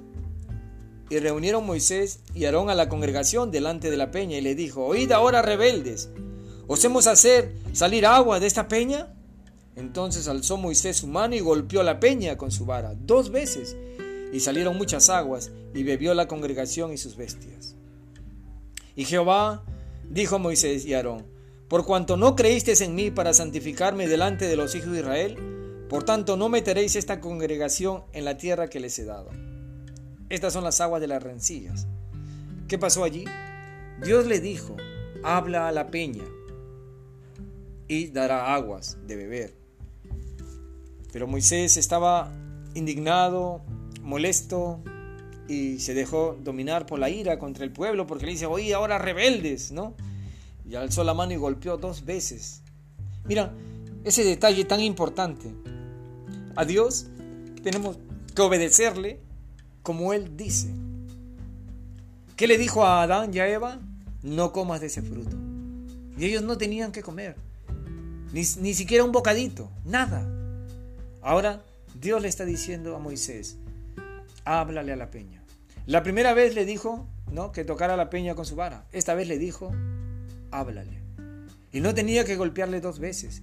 Y 1.10 1.20
reunieron 1.20 1.66
Moisés 1.66 2.22
y 2.34 2.46
Aarón 2.46 2.70
a 2.70 2.76
la 2.76 2.88
congregación 2.88 3.52
delante 3.52 3.92
de 3.92 3.98
la 3.98 4.10
peña 4.10 4.38
y 4.38 4.42
le 4.42 4.56
dijo, 4.56 4.86
Oíd 4.86 5.12
ahora 5.12 5.42
rebeldes, 5.42 6.10
¿os 6.68 6.82
hemos 6.86 7.08
hacer 7.08 7.54
salir 7.74 8.06
agua 8.06 8.40
de 8.40 8.48
esta 8.48 8.70
peña? 8.70 9.14
Entonces 9.76 10.30
alzó 10.30 10.56
Moisés 10.56 10.96
su 10.96 11.08
mano 11.08 11.36
y 11.36 11.42
golpeó 11.42 11.84
la 11.84 12.00
peña 12.00 12.38
con 12.38 12.52
su 12.52 12.66
vara 12.66 12.96
dos 12.98 13.32
veces, 13.32 13.76
y 14.32 14.40
salieron 14.40 14.78
muchas 14.78 15.10
aguas, 15.10 15.52
y 15.74 15.84
bebió 15.84 16.14
la 16.14 16.30
congregación 16.30 16.94
y 16.94 16.98
sus 16.98 17.18
bestias. 17.18 17.76
Y 18.96 19.04
Jehová 19.04 19.66
dijo 20.10 20.38
a 20.38 20.40
Moisés 20.40 20.86
y 20.86 20.94
Aarón, 20.94 21.36
Por 21.68 21.86
cuanto 21.86 22.16
no 22.16 22.36
creísteis 22.36 22.82
en 22.82 22.96
mí 22.96 23.12
para 23.12 23.34
santificarme 23.34 24.08
delante 24.08 24.48
de 24.48 24.56
los 24.56 24.74
hijos 24.76 24.92
de 24.92 25.00
Israel, 25.00 25.58
por 25.90 26.04
tanto, 26.04 26.36
no 26.36 26.50
meteréis 26.50 26.96
esta 26.96 27.22
congregación 27.22 28.04
en 28.12 28.26
la 28.26 28.38
tierra 28.38 28.70
que 28.70 28.80
les 28.80 29.00
he 29.00 29.06
dado. 29.06 29.30
Estas 30.30 30.52
son 30.52 30.66
las 30.66 30.82
aguas 30.82 31.00
de 31.00 31.08
las 31.08 31.24
rencillas. 31.24 31.88
¿Qué 32.68 32.78
pasó 32.78 33.06
allí? 33.06 33.24
Dios 34.04 34.26
le 34.26 34.42
dijo, 34.42 34.76
habla 35.24 35.70
a 35.70 35.72
la 35.72 35.88
peña 35.90 36.26
y 37.88 38.08
dará 38.08 38.54
aguas 38.54 38.98
de 39.08 39.16
beber. 39.16 39.54
Pero 41.14 41.28
Moisés 41.28 41.78
estaba 41.78 42.34
indignado, 42.74 43.62
molesto 44.02 44.82
y 45.48 45.80
se 45.80 45.94
dejó 45.94 46.38
dominar 46.44 46.86
por 46.86 47.00
la 47.00 47.10
ira 47.10 47.40
contra 47.40 47.64
el 47.64 47.72
pueblo 47.72 48.06
porque 48.06 48.26
le 48.26 48.34
dice, 48.34 48.46
oye, 48.46 48.74
ahora 48.74 48.98
rebeldes, 48.98 49.72
¿no? 49.72 49.96
Y 50.70 50.76
alzó 50.76 51.04
la 51.04 51.14
mano 51.14 51.34
y 51.34 51.38
golpeó 51.38 51.78
dos 51.78 52.06
veces. 52.06 52.62
Mira, 53.26 53.54
ese 54.04 54.24
detalle 54.24 54.66
tan 54.66 54.82
importante. 54.82 55.54
A 56.56 56.66
Dios 56.66 57.08
tenemos 57.64 57.98
que 58.36 58.42
obedecerle 58.42 59.20
como 59.84 60.14
Él 60.14 60.36
dice. 60.36 60.74
¿Qué 62.36 62.48
le 62.48 62.58
dijo 62.58 62.84
a 62.84 63.04
Adán 63.04 63.34
y 63.34 63.40
a 63.40 63.48
Eva? 63.48 63.80
No 64.22 64.52
comas 64.52 64.82
de 64.82 64.88
ese 64.88 65.02
fruto. 65.02 65.36
Y 66.18 66.26
ellos 66.26 66.44
no 66.44 66.58
tenían 66.58 66.92
que 66.92 67.02
comer. 67.02 67.36
Ni, 68.34 68.42
ni 68.60 68.74
siquiera 68.74 69.04
un 69.04 69.12
bocadito. 69.12 69.70
Nada. 69.86 70.28
Ahora 71.22 71.64
Dios 72.00 72.22
le 72.22 72.28
está 72.28 72.46
diciendo 72.46 72.96
a 72.96 73.00
Moisés, 73.00 73.58
háblale 74.46 74.94
a 74.94 74.96
la 74.96 75.10
peña. 75.10 75.44
La 75.86 76.04
primera 76.04 76.34
vez 76.34 76.54
le 76.54 76.66
dijo, 76.66 77.08
¿no? 77.32 77.52
Que 77.52 77.64
tocara 77.64 77.98
la 77.98 78.10
peña 78.10 78.36
con 78.36 78.46
su 78.46 78.56
vara. 78.56 78.86
Esta 78.92 79.16
vez 79.16 79.28
le 79.28 79.38
dijo, 79.38 79.72
háblale. 80.52 81.02
Y 81.72 81.82
no 81.82 81.94
tenía 81.94 82.26
que 82.26 82.36
golpearle 82.36 82.82
dos 82.82 83.00
veces. 83.00 83.42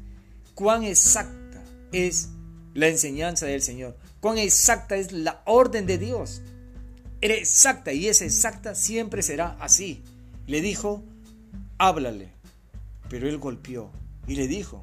Cuán 0.54 0.84
exacta 0.84 1.62
es 1.92 2.30
la 2.74 2.88
enseñanza 2.88 3.46
del 3.46 3.62
Señor. 3.62 3.96
Cuán 4.20 4.38
exacta 4.38 4.96
es 4.96 5.12
la 5.12 5.42
orden 5.46 5.86
de 5.86 5.98
Dios. 5.98 6.42
Era 7.20 7.34
exacta 7.34 7.92
y 7.92 8.08
es 8.08 8.22
exacta 8.22 8.74
siempre 8.74 9.22
será 9.22 9.56
así. 9.60 10.02
Le 10.46 10.60
dijo, 10.60 11.04
háblale. 11.78 12.32
Pero 13.08 13.28
él 13.28 13.38
golpeó 13.38 13.90
y 14.26 14.36
le 14.36 14.48
dijo, 14.48 14.82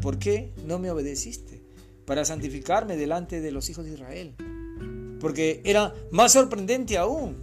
¿por 0.00 0.18
qué 0.18 0.52
no 0.66 0.78
me 0.78 0.90
obedeciste? 0.90 1.62
Para 2.04 2.24
santificarme 2.24 2.96
delante 2.96 3.40
de 3.40 3.50
los 3.50 3.68
hijos 3.70 3.84
de 3.84 3.92
Israel. 3.92 4.34
Porque 5.20 5.62
era 5.64 5.94
más 6.10 6.32
sorprendente 6.32 6.98
aún 6.98 7.36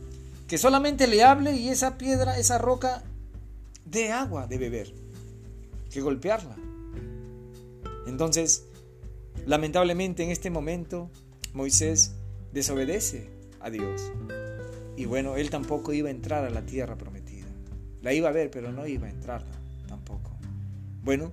que 0.47 0.57
solamente 0.57 1.07
le 1.07 1.23
hable 1.23 1.55
y 1.55 1.69
esa 1.69 1.97
piedra, 1.97 2.37
esa 2.37 2.57
roca, 2.57 3.03
de 3.85 4.11
agua 4.11 4.47
de 4.47 4.57
beber, 4.57 4.93
que 5.91 6.01
golpearla. 6.01 6.55
Entonces, 8.07 8.65
lamentablemente 9.45 10.23
en 10.23 10.31
este 10.31 10.49
momento, 10.49 11.09
Moisés 11.53 12.15
desobedece 12.51 13.29
a 13.59 13.69
Dios. 13.69 14.11
Y 14.95 15.05
bueno, 15.05 15.35
él 15.37 15.49
tampoco 15.49 15.93
iba 15.93 16.09
a 16.09 16.11
entrar 16.11 16.45
a 16.45 16.49
la 16.49 16.65
tierra 16.65 16.97
prometida. 16.97 17.47
La 18.01 18.13
iba 18.13 18.29
a 18.29 18.33
ver, 18.33 18.51
pero 18.51 18.71
no 18.71 18.85
iba 18.85 19.07
a 19.07 19.09
entrar 19.09 19.43
tampoco. 19.87 20.31
Bueno, 21.03 21.31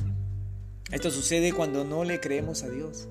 esto 0.91 1.11
sucede 1.11 1.53
cuando 1.53 1.85
no 1.85 2.05
le 2.05 2.21
creemos 2.21 2.63
a 2.63 2.69
Dios. 2.69 3.09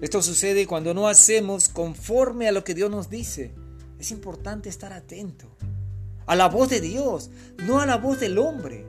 Esto 0.00 0.22
sucede 0.22 0.66
cuando 0.66 0.94
no 0.94 1.08
hacemos 1.08 1.68
conforme 1.68 2.48
a 2.48 2.52
lo 2.52 2.64
que 2.64 2.74
Dios 2.74 2.90
nos 2.90 3.10
dice. 3.10 3.52
Es 3.98 4.10
importante 4.10 4.68
estar 4.68 4.92
atento 4.92 5.54
a 6.30 6.36
la 6.36 6.48
voz 6.48 6.68
de 6.68 6.80
Dios, 6.80 7.28
no 7.66 7.80
a 7.80 7.86
la 7.86 7.96
voz 7.96 8.20
del 8.20 8.38
hombre. 8.38 8.86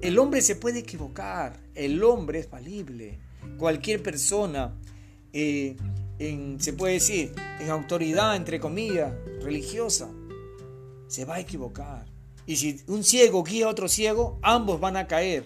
El 0.00 0.18
hombre 0.18 0.40
se 0.40 0.56
puede 0.56 0.78
equivocar, 0.78 1.60
el 1.74 2.02
hombre 2.02 2.38
es 2.38 2.46
falible. 2.46 3.18
Cualquier 3.58 4.02
persona, 4.02 4.74
eh, 5.34 5.76
se 6.58 6.72
puede 6.72 6.94
decir, 6.94 7.34
en 7.60 7.68
autoridad, 7.68 8.36
entre 8.36 8.58
comillas, 8.58 9.12
religiosa, 9.42 10.08
se 11.08 11.26
va 11.26 11.34
a 11.34 11.40
equivocar. 11.40 12.06
Y 12.46 12.56
si 12.56 12.80
un 12.86 13.04
ciego 13.04 13.44
guía 13.44 13.66
a 13.66 13.68
otro 13.68 13.86
ciego, 13.86 14.38
ambos 14.40 14.80
van 14.80 14.96
a 14.96 15.06
caer. 15.06 15.44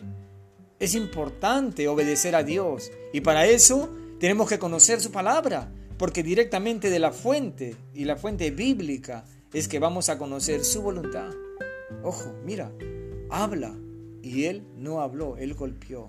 Es 0.79 0.95
importante 0.95 1.89
obedecer 1.89 2.37
a 2.37 2.45
Dios. 2.45 2.93
Y 3.13 3.21
para 3.21 3.47
eso 3.47 3.91
tenemos 4.21 4.49
que 4.49 4.61
conocer 4.61 5.01
su 5.01 5.11
palabra, 5.11 5.73
porque 5.99 6.23
directamente 6.23 6.89
de 6.89 7.01
la 7.01 7.11
fuente 7.11 7.75
y 7.93 8.05
la 8.05 8.15
fuente 8.15 8.53
bíblica 8.53 9.25
es 9.53 9.69
que 9.69 9.79
vamos 9.79 10.09
a 10.09 10.19
conocer 10.19 10.65
su 10.65 10.83
voluntad. 10.83 11.31
Ojo, 12.03 12.35
mira, 12.45 12.73
habla. 13.31 13.75
Y 14.23 14.45
él 14.45 14.65
no 14.77 15.01
habló, 15.01 15.37
él 15.37 15.55
golpeó. 15.55 16.09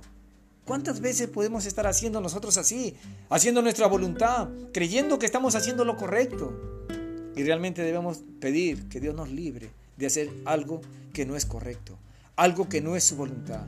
¿Cuántas 0.65 1.01
veces 1.01 1.27
podemos 1.27 1.65
estar 1.65 1.88
haciendo 1.88 2.21
nosotros 2.21 2.58
así? 2.58 2.95
Haciendo 3.29 3.62
nuestra 3.62 3.88
voluntad, 3.88 4.49
creyendo 4.71 5.19
que 5.19 5.25
estamos 5.25 5.56
haciendo 5.56 5.84
lo 5.84 5.97
correcto. 5.97 6.88
Y 7.36 7.43
realmente 7.43 7.82
debemos 7.82 8.21
pedir 8.39 8.88
que 8.88 8.99
Dios 8.99 9.15
nos 9.15 9.29
libre 9.29 9.71
de 9.97 10.06
hacer 10.06 10.29
algo 10.45 10.82
que 11.12 11.25
no 11.25 11.36
es 11.36 11.45
correcto, 11.45 11.97
algo 12.36 12.69
que 12.69 12.82
no 12.82 12.95
es 12.95 13.03
su 13.03 13.15
voluntad. 13.15 13.65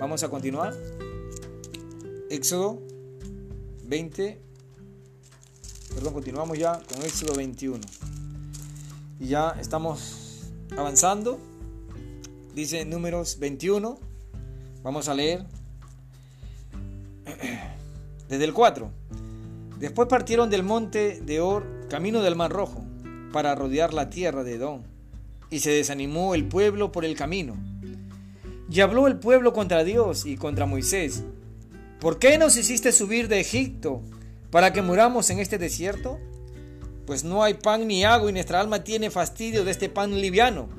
Vamos 0.00 0.22
a 0.22 0.30
continuar. 0.30 0.74
Éxodo 2.30 2.80
20, 3.84 4.40
perdón, 5.94 6.14
continuamos 6.14 6.58
ya 6.58 6.80
con 6.88 7.02
Éxodo 7.02 7.34
21. 7.34 7.78
Y 9.22 9.28
ya 9.28 9.54
estamos 9.60 10.50
avanzando. 10.76 11.38
Dice 12.56 12.84
números 12.84 13.38
21. 13.38 14.00
Vamos 14.82 15.08
a 15.08 15.14
leer 15.14 15.44
desde 18.28 18.44
el 18.44 18.52
4. 18.52 18.90
Después 19.78 20.08
partieron 20.08 20.50
del 20.50 20.64
monte 20.64 21.20
de 21.20 21.40
Or, 21.40 21.86
camino 21.88 22.20
del 22.20 22.34
Mar 22.34 22.50
Rojo, 22.50 22.84
para 23.32 23.54
rodear 23.54 23.94
la 23.94 24.10
tierra 24.10 24.42
de 24.42 24.54
Edom. 24.54 24.82
Y 25.50 25.60
se 25.60 25.70
desanimó 25.70 26.34
el 26.34 26.48
pueblo 26.48 26.90
por 26.90 27.04
el 27.04 27.14
camino. 27.14 27.54
Y 28.68 28.80
habló 28.80 29.06
el 29.06 29.20
pueblo 29.20 29.52
contra 29.52 29.84
Dios 29.84 30.26
y 30.26 30.36
contra 30.36 30.66
Moisés, 30.66 31.22
¿Por 32.00 32.18
qué 32.18 32.38
nos 32.38 32.56
hiciste 32.56 32.90
subir 32.90 33.28
de 33.28 33.38
Egipto 33.38 34.02
para 34.50 34.72
que 34.72 34.82
muramos 34.82 35.30
en 35.30 35.38
este 35.38 35.58
desierto? 35.58 36.18
Pues 37.12 37.24
no 37.24 37.42
hay 37.42 37.52
pan 37.52 37.86
ni 37.86 38.04
agua 38.04 38.30
y 38.30 38.32
nuestra 38.32 38.58
alma 38.58 38.84
tiene 38.84 39.10
fastidio 39.10 39.66
de 39.66 39.70
este 39.70 39.90
pan 39.90 40.18
liviano. 40.18 40.70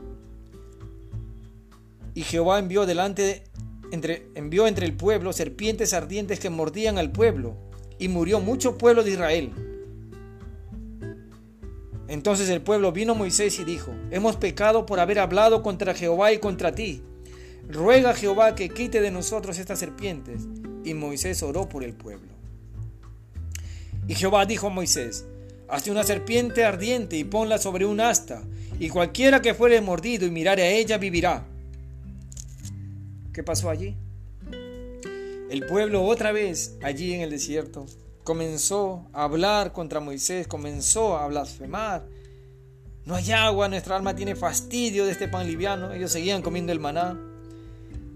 Y 2.16 2.24
Jehová 2.24 2.58
envió 2.58 2.88
delante 2.88 3.44
entre, 3.92 4.26
envió 4.34 4.66
entre 4.66 4.88
el 4.88 4.94
pueblo 4.94 5.32
serpientes 5.32 5.94
ardientes 5.94 6.40
que 6.40 6.50
mordían 6.50 6.98
al 6.98 7.12
pueblo, 7.12 7.56
y 8.00 8.08
murió 8.08 8.40
mucho 8.40 8.80
pueblo 8.80 9.04
de 9.04 9.12
Israel. 9.12 9.52
Entonces 12.08 12.50
el 12.50 12.64
pueblo 12.64 12.92
vino 12.92 13.12
a 13.12 13.16
Moisés 13.16 13.60
y 13.60 13.64
dijo, 13.64 13.94
hemos 14.10 14.36
pecado 14.36 14.88
por 14.88 15.00
haber 15.00 15.20
hablado 15.20 15.62
contra 15.62 15.94
Jehová 15.94 16.34
y 16.34 16.40
contra 16.40 16.74
ti. 16.74 17.04
Ruega 17.70 18.10
a 18.10 18.16
Jehová 18.16 18.56
que 18.56 18.70
quite 18.70 19.02
de 19.02 19.12
nosotros 19.12 19.60
estas 19.60 19.78
serpientes. 19.78 20.48
Y 20.84 20.96
Moisés 20.96 21.44
oró 21.44 21.70
por 21.70 21.84
el 21.84 21.94
pueblo. 21.94 22.34
Y 24.08 24.16
Jehová 24.16 24.48
dijo 24.48 24.66
a 24.66 24.72
Moisés, 24.72 25.28
Hazte 25.74 25.90
una 25.90 26.04
serpiente 26.04 26.66
ardiente 26.66 27.18
y 27.18 27.24
ponla 27.24 27.58
sobre 27.58 27.88
un 27.88 28.00
asta, 28.00 28.44
y 28.80 28.90
cualquiera 28.90 29.42
que 29.42 29.56
fuere 29.56 29.82
mordido 29.82 30.28
y 30.28 30.30
mirare 30.30 30.62
a 30.62 30.70
ella 30.70 31.00
vivirá. 31.00 31.48
¿Qué 33.34 33.42
pasó 33.42 33.72
allí? 33.72 33.96
El 35.50 35.66
pueblo 35.68 36.04
otra 36.04 36.32
vez 36.32 36.78
allí 36.84 37.16
en 37.16 37.22
el 37.22 37.32
desierto 37.32 37.88
comenzó 38.24 39.08
a 39.14 39.24
hablar 39.24 39.74
contra 39.74 40.00
Moisés, 40.00 40.46
comenzó 40.48 41.18
a 41.18 41.26
blasfemar. 41.26 42.06
No 43.06 43.16
hay 43.16 43.32
agua, 43.32 43.68
nuestra 43.68 43.96
alma 43.96 44.16
tiene 44.16 44.36
fastidio 44.36 45.06
de 45.06 45.12
este 45.12 45.28
pan 45.28 45.48
liviano. 45.48 45.92
Ellos 45.92 46.12
seguían 46.12 46.44
comiendo 46.44 46.72
el 46.72 46.80
maná. 46.80 47.20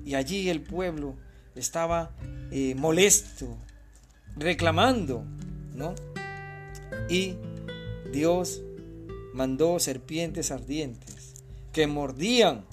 Y 0.06 0.14
allí 0.14 0.48
el 0.50 0.62
pueblo 0.62 1.16
estaba 1.56 2.12
eh, 2.52 2.76
molesto, 2.76 3.58
reclamando, 4.36 5.24
¿no? 5.74 5.96
Y 7.10 7.36
Dios 8.18 8.64
mandó 9.36 9.80
serpientes 9.80 10.50
ardientes 10.50 11.36
que 11.72 11.86
mordían. 11.86 12.66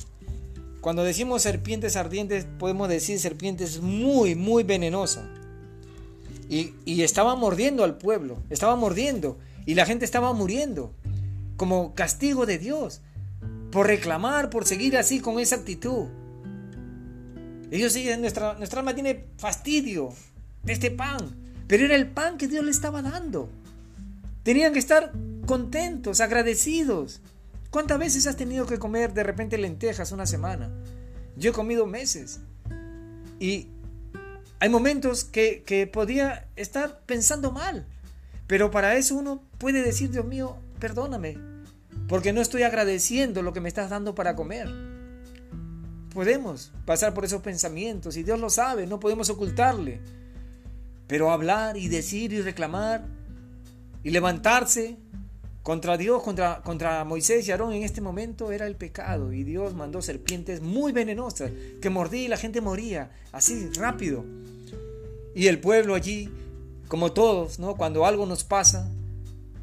Cuando 0.81 1.05
decimos 1.05 1.43
serpientes 1.43 1.97
ardientes, 1.97 2.47
podemos 2.59 2.89
decir 2.89 3.19
serpientes 3.19 3.83
muy, 3.83 4.35
muy 4.35 4.63
venenosas. 4.63 5.27
Y, 6.49 6.73
y 6.87 7.03
estaba 7.03 7.37
mordiendo 7.37 7.85
al 7.85 7.99
pueblo, 7.99 8.39
estaba 8.49 8.75
mordiendo, 8.75 9.37
y 9.67 9.75
la 9.75 9.85
gente 9.85 10.07
estaba 10.07 10.33
muriendo, 10.33 10.95
como 11.59 11.95
castigo 11.95 12.47
de 12.47 12.57
Dios, 12.57 13.03
por 13.71 13.87
reclamar, 13.87 14.49
por 14.49 14.65
seguir 14.65 14.97
así 14.97 15.21
con 15.21 15.39
esa 15.39 15.57
actitud. 15.57 16.07
Ellos 17.71 17.93
siguen, 17.93 18.23
nuestra, 18.23 18.55
nuestra 18.55 18.81
alma 18.81 18.95
tiene 18.95 19.27
fastidio 19.37 20.15
de 20.63 20.73
este 20.73 20.91
pan, 20.91 21.19
pero 21.67 21.85
era 21.85 21.97
el 21.97 22.09
pan 22.09 22.39
que 22.39 22.49
Dios 22.49 22.65
le 22.65 22.71
estaba 22.71 23.03
dando. 23.03 23.51
Tenían 24.45 24.75
que 24.75 24.79
estar 24.79 25.11
contentos, 25.47 26.21
agradecidos. 26.21 27.23
¿Cuántas 27.71 27.99
veces 27.99 28.27
has 28.27 28.37
tenido 28.37 28.67
que 28.67 28.79
comer 28.79 29.15
de 29.15 29.25
repente 29.25 29.59
lentejas 29.59 30.13
una 30.13 30.27
semana? 30.27 30.71
Yo 31.37 31.51
he 31.51 31.55
comido 31.55 31.87
meses. 31.87 32.41
Y 33.41 33.69
hay 34.61 34.69
momentos 34.69 35.25
que, 35.25 35.63
que 35.65 35.87
podía 35.87 36.47
estar 36.57 37.01
pensando 37.07 37.53
mal. 37.53 37.87
Pero 38.47 38.71
para 38.71 38.97
eso 38.97 39.17
uno 39.17 39.43
puede 39.57 39.83
decir, 39.83 40.11
Dios 40.11 40.27
mío, 40.27 40.59
perdóname. 40.79 41.39
Porque 42.07 42.35
no 42.35 42.43
estoy 42.43 42.65
agradeciendo 42.65 43.41
lo 43.41 43.55
que 43.55 43.63
me 43.63 43.69
estás 43.69 43.89
dando 43.89 44.15
para 44.15 44.37
comer. 44.37 44.69
Podemos 46.13 46.71
pasar 46.85 47.15
por 47.15 47.25
esos 47.25 47.41
pensamientos 47.41 48.19
y 48.19 48.23
Dios 48.23 48.39
lo 48.39 48.51
sabe, 48.51 48.87
no 48.87 49.01
podemos 49.01 49.31
ocultarle. 49.31 50.01
Pero 51.07 51.33
hablar 51.33 51.79
y 51.79 51.89
decir 51.89 52.35
y 52.35 52.43
reclamar 52.43 53.07
y 54.05 54.11
levantarse 54.11 54.99
contra 55.65 55.97
Dios, 55.97 56.23
contra, 56.23 56.61
contra 56.63 57.05
Moisés 57.05 57.49
y 57.49 57.51
Aarón 57.51 57.73
en 57.73 57.83
este 57.83 58.03
momento 58.03 58.53
era 58.53 58.67
el 58.67 58.77
pecado. 58.77 59.33
Y 59.33 59.45
Dios 59.45 59.75
mandó 59.75 60.03
serpientes 60.03 60.61
muy 60.61 60.93
venenosas 60.93 61.51
que 61.81 61.91
mordía 61.91 62.25
y 62.25 62.29
la 62.29 62.37
gente 62.37 62.61
moría 62.61 63.11
así 63.33 63.71
rápido. 63.75 64.25
Y 65.35 65.47
el 65.47 65.59
pueblo 65.59 65.95
allí, 65.95 66.31
como 66.87 67.13
todos, 67.13 67.59
¿no? 67.59 67.77
cuando 67.77 68.05
algo 68.05 68.27
nos 68.27 68.45
pasa, 68.45 68.91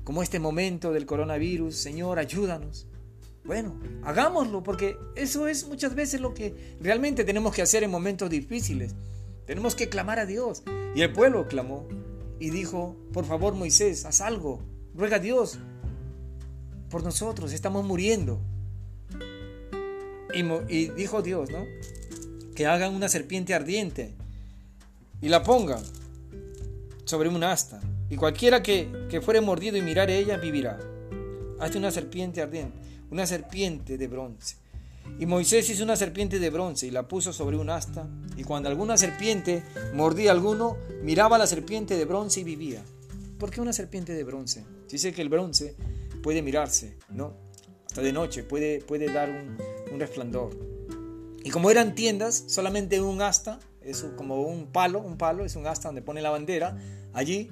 como 0.04 0.24
este 0.24 0.40
momento 0.40 0.92
del 0.92 1.06
coronavirus, 1.06 1.76
Señor, 1.76 2.18
ayúdanos. 2.18 2.88
Bueno, 3.44 3.80
hagámoslo 4.04 4.64
porque 4.64 4.98
eso 5.16 5.48
es 5.48 5.68
muchas 5.68 5.94
veces 5.94 6.20
lo 6.20 6.34
que 6.34 6.76
realmente 6.80 7.24
tenemos 7.24 7.54
que 7.54 7.62
hacer 7.62 7.84
en 7.84 7.92
momentos 7.92 8.30
difíciles. 8.30 8.96
Tenemos 9.46 9.76
que 9.76 9.88
clamar 9.88 10.20
a 10.20 10.26
Dios. 10.26 10.64
Y 10.96 11.02
el 11.02 11.14
pueblo 11.14 11.48
clamó 11.48 11.88
y 12.42 12.50
dijo, 12.50 12.98
por 13.14 13.26
favor 13.26 13.54
Moisés, 13.54 14.04
haz 14.06 14.20
algo. 14.20 14.62
Ruega 14.94 15.18
a 15.18 15.20
Dios 15.20 15.60
por 16.90 17.04
nosotros, 17.04 17.54
estamos 17.54 17.86
muriendo. 17.86 18.42
Y, 20.34 20.88
dijo 20.90 21.22
Dios, 21.22 21.50
¿no? 21.52 21.66
Que 22.56 22.66
hagan 22.66 22.94
una 22.94 23.10
serpiente 23.10 23.54
ardiente 23.54 24.16
y 25.22 25.30
la 25.30 25.44
pongan 25.44 25.84
sobre 27.06 27.30
un 27.30 27.44
asta. 27.44 27.80
Y 28.10 28.18
cualquiera 28.18 28.62
que, 28.62 29.08
que 29.10 29.22
fuere 29.22 29.40
mordido 29.40 29.78
y 29.78 29.82
mirar 29.82 30.10
a 30.10 30.14
ella 30.14 30.38
vivirá. 30.38 30.80
Hazte 31.60 31.78
una 31.78 31.92
serpiente 31.92 32.42
ardiente 32.42 32.82
una 33.12 33.28
serpiente 33.28 33.98
de 33.98 34.08
bronce. 34.08 34.56
Y 35.20 35.26
Moisés 35.26 35.70
hizo 35.70 35.84
una 35.84 35.96
serpiente 35.96 36.40
de 36.40 36.50
bronce 36.50 36.88
y 36.88 36.92
la 36.92 37.08
puso 37.08 37.32
sobre 37.32 37.58
un 37.58 37.70
asta, 37.70 38.10
y 38.36 38.44
cuando 38.44 38.70
alguna 38.70 38.98
serpiente 38.98 39.64
mordía 39.94 40.32
a 40.32 40.34
alguno, 40.34 40.78
miraba 41.04 41.36
a 41.36 41.40
la 41.40 41.48
serpiente 41.48 41.96
de 41.96 42.06
bronce 42.06 42.40
y 42.40 42.44
vivía. 42.44 42.84
¿Por 43.38 43.52
qué 43.52 43.62
una 43.62 43.74
serpiente 43.74 44.14
de 44.14 44.24
bronce? 44.24 44.66
Dice 44.90 45.14
que 45.14 45.22
el 45.22 45.30
bronce 45.30 45.76
puede 46.22 46.42
mirarse, 46.42 46.98
¿no? 47.10 47.34
Hasta 47.88 48.02
de 48.02 48.14
noche 48.14 48.44
puede, 48.44 48.82
puede 48.82 49.12
dar 49.12 49.30
un, 49.30 50.00
resplandor. 50.00 50.52
Y 51.44 51.50
como 51.50 51.70
eran 51.70 51.94
tiendas, 51.94 52.46
solamente 52.48 53.02
un 53.02 53.22
asta, 53.22 53.60
es 53.82 54.06
como 54.16 54.44
un 54.44 54.68
palo, 54.68 55.00
un 55.00 55.18
palo, 55.18 55.44
es 55.44 55.56
un 55.56 55.68
asta 55.68 55.90
donde 55.90 56.02
pone 56.02 56.22
la 56.22 56.30
bandera. 56.30 56.78
Allí, 57.14 57.50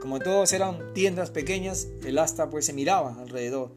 como 0.00 0.20
todos 0.20 0.52
eran 0.52 0.92
tiendas 0.94 1.30
pequeñas, 1.30 1.88
el 2.04 2.18
asta 2.18 2.50
pues 2.50 2.66
se 2.66 2.72
miraba 2.72 3.20
alrededor. 3.20 3.72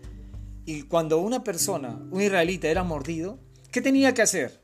Y 0.66 0.84
cuando 0.84 1.20
una 1.20 1.44
persona, 1.44 2.00
un 2.12 2.22
israelita, 2.22 2.68
era 2.68 2.84
mordido, 2.84 3.38
¿qué 3.72 3.82
tenía 3.82 4.14
que 4.14 4.24
hacer? 4.24 4.60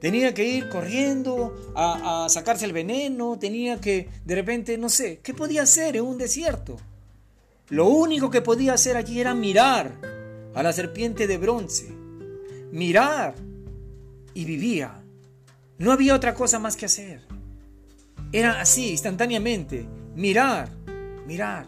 Tenía 0.00 0.32
que 0.32 0.44
ir 0.44 0.68
corriendo 0.68 1.72
a, 1.74 2.28
sacarse 2.28 2.64
el 2.64 2.72
veneno, 2.72 3.36
tenía 3.38 3.80
que, 3.80 4.08
de 4.24 4.34
repente, 4.36 4.78
no 4.78 4.88
sé, 4.88 5.18
¿qué 5.22 5.34
podía 5.34 5.62
hacer 5.62 5.96
en 5.96 6.04
un 6.04 6.18
desierto? 6.18 6.76
Lo 7.68 7.88
único 7.88 8.30
que 8.30 8.40
podía 8.40 8.74
hacer 8.74 8.96
allí 8.96 9.20
era 9.20 9.34
mirar 9.34 10.00
a 10.54 10.62
la 10.62 10.72
serpiente 10.72 11.26
de 11.26 11.38
bronce, 11.38 11.88
mirar 12.70 13.34
y 14.32 14.44
vivía. 14.44 15.02
No 15.78 15.90
había 15.90 16.14
otra 16.14 16.34
cosa 16.34 16.60
más 16.60 16.76
que 16.76 16.86
hacer. 16.86 17.26
Era 18.30 18.60
así, 18.60 18.90
instantáneamente, 18.90 19.86
mirar, 20.14 20.70
mirar 21.26 21.66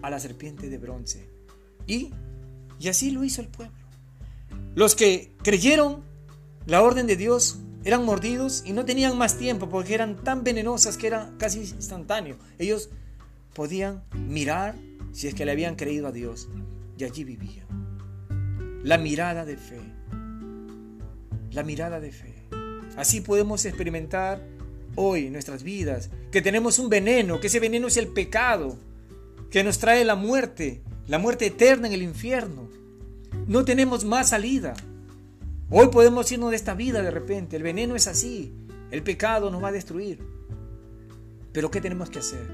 a 0.00 0.08
la 0.08 0.18
serpiente 0.18 0.70
de 0.70 0.78
bronce. 0.78 1.28
Y, 1.86 2.10
y 2.80 2.88
así 2.88 3.10
lo 3.10 3.22
hizo 3.22 3.42
el 3.42 3.48
pueblo. 3.48 3.76
Los 4.74 4.94
que 4.94 5.32
creyeron 5.42 6.02
la 6.66 6.82
orden 6.82 7.06
de 7.06 7.16
Dios 7.16 7.58
eran 7.84 8.04
mordidos 8.04 8.62
y 8.66 8.72
no 8.72 8.84
tenían 8.84 9.16
más 9.16 9.38
tiempo 9.38 9.68
porque 9.68 9.94
eran 9.94 10.16
tan 10.16 10.42
venenosas 10.42 10.96
que 10.96 11.06
era 11.06 11.30
casi 11.38 11.60
instantáneo. 11.60 12.36
Ellos 12.58 12.90
podían 13.54 14.02
mirar 14.14 14.74
si 15.12 15.28
es 15.28 15.34
que 15.34 15.44
le 15.44 15.52
habían 15.52 15.76
creído 15.76 16.08
a 16.08 16.12
Dios 16.12 16.48
y 16.96 17.04
allí 17.04 17.24
vivían. 17.24 17.66
La 18.82 18.96
mirada 18.96 19.44
de 19.44 19.56
fe. 19.56 19.80
La 21.52 21.62
mirada 21.62 22.00
de 22.00 22.12
fe. 22.12 22.34
Así 22.96 23.20
podemos 23.20 23.64
experimentar 23.64 24.42
hoy 24.94 25.30
nuestras 25.30 25.62
vidas 25.62 26.10
que 26.30 26.42
tenemos 26.42 26.78
un 26.78 26.88
veneno, 26.88 27.40
que 27.40 27.48
ese 27.48 27.60
veneno 27.60 27.88
es 27.88 27.96
el 27.96 28.08
pecado, 28.08 28.78
que 29.50 29.64
nos 29.64 29.78
trae 29.78 30.04
la 30.04 30.14
muerte, 30.14 30.82
la 31.10 31.18
muerte 31.18 31.46
eterna 31.46 31.88
en 31.88 31.92
el 31.92 32.02
infierno. 32.02 32.68
No 33.48 33.64
tenemos 33.64 34.04
más 34.04 34.28
salida. 34.28 34.74
Hoy 35.68 35.88
podemos 35.88 36.30
irnos 36.30 36.50
de 36.50 36.56
esta 36.56 36.74
vida 36.74 37.02
de 37.02 37.10
repente. 37.10 37.56
El 37.56 37.64
veneno 37.64 37.96
es 37.96 38.06
así. 38.06 38.54
El 38.92 39.02
pecado 39.02 39.50
nos 39.50 39.60
va 39.60 39.68
a 39.68 39.72
destruir. 39.72 40.20
Pero 41.52 41.68
¿qué 41.68 41.80
tenemos 41.80 42.10
que 42.10 42.20
hacer? 42.20 42.46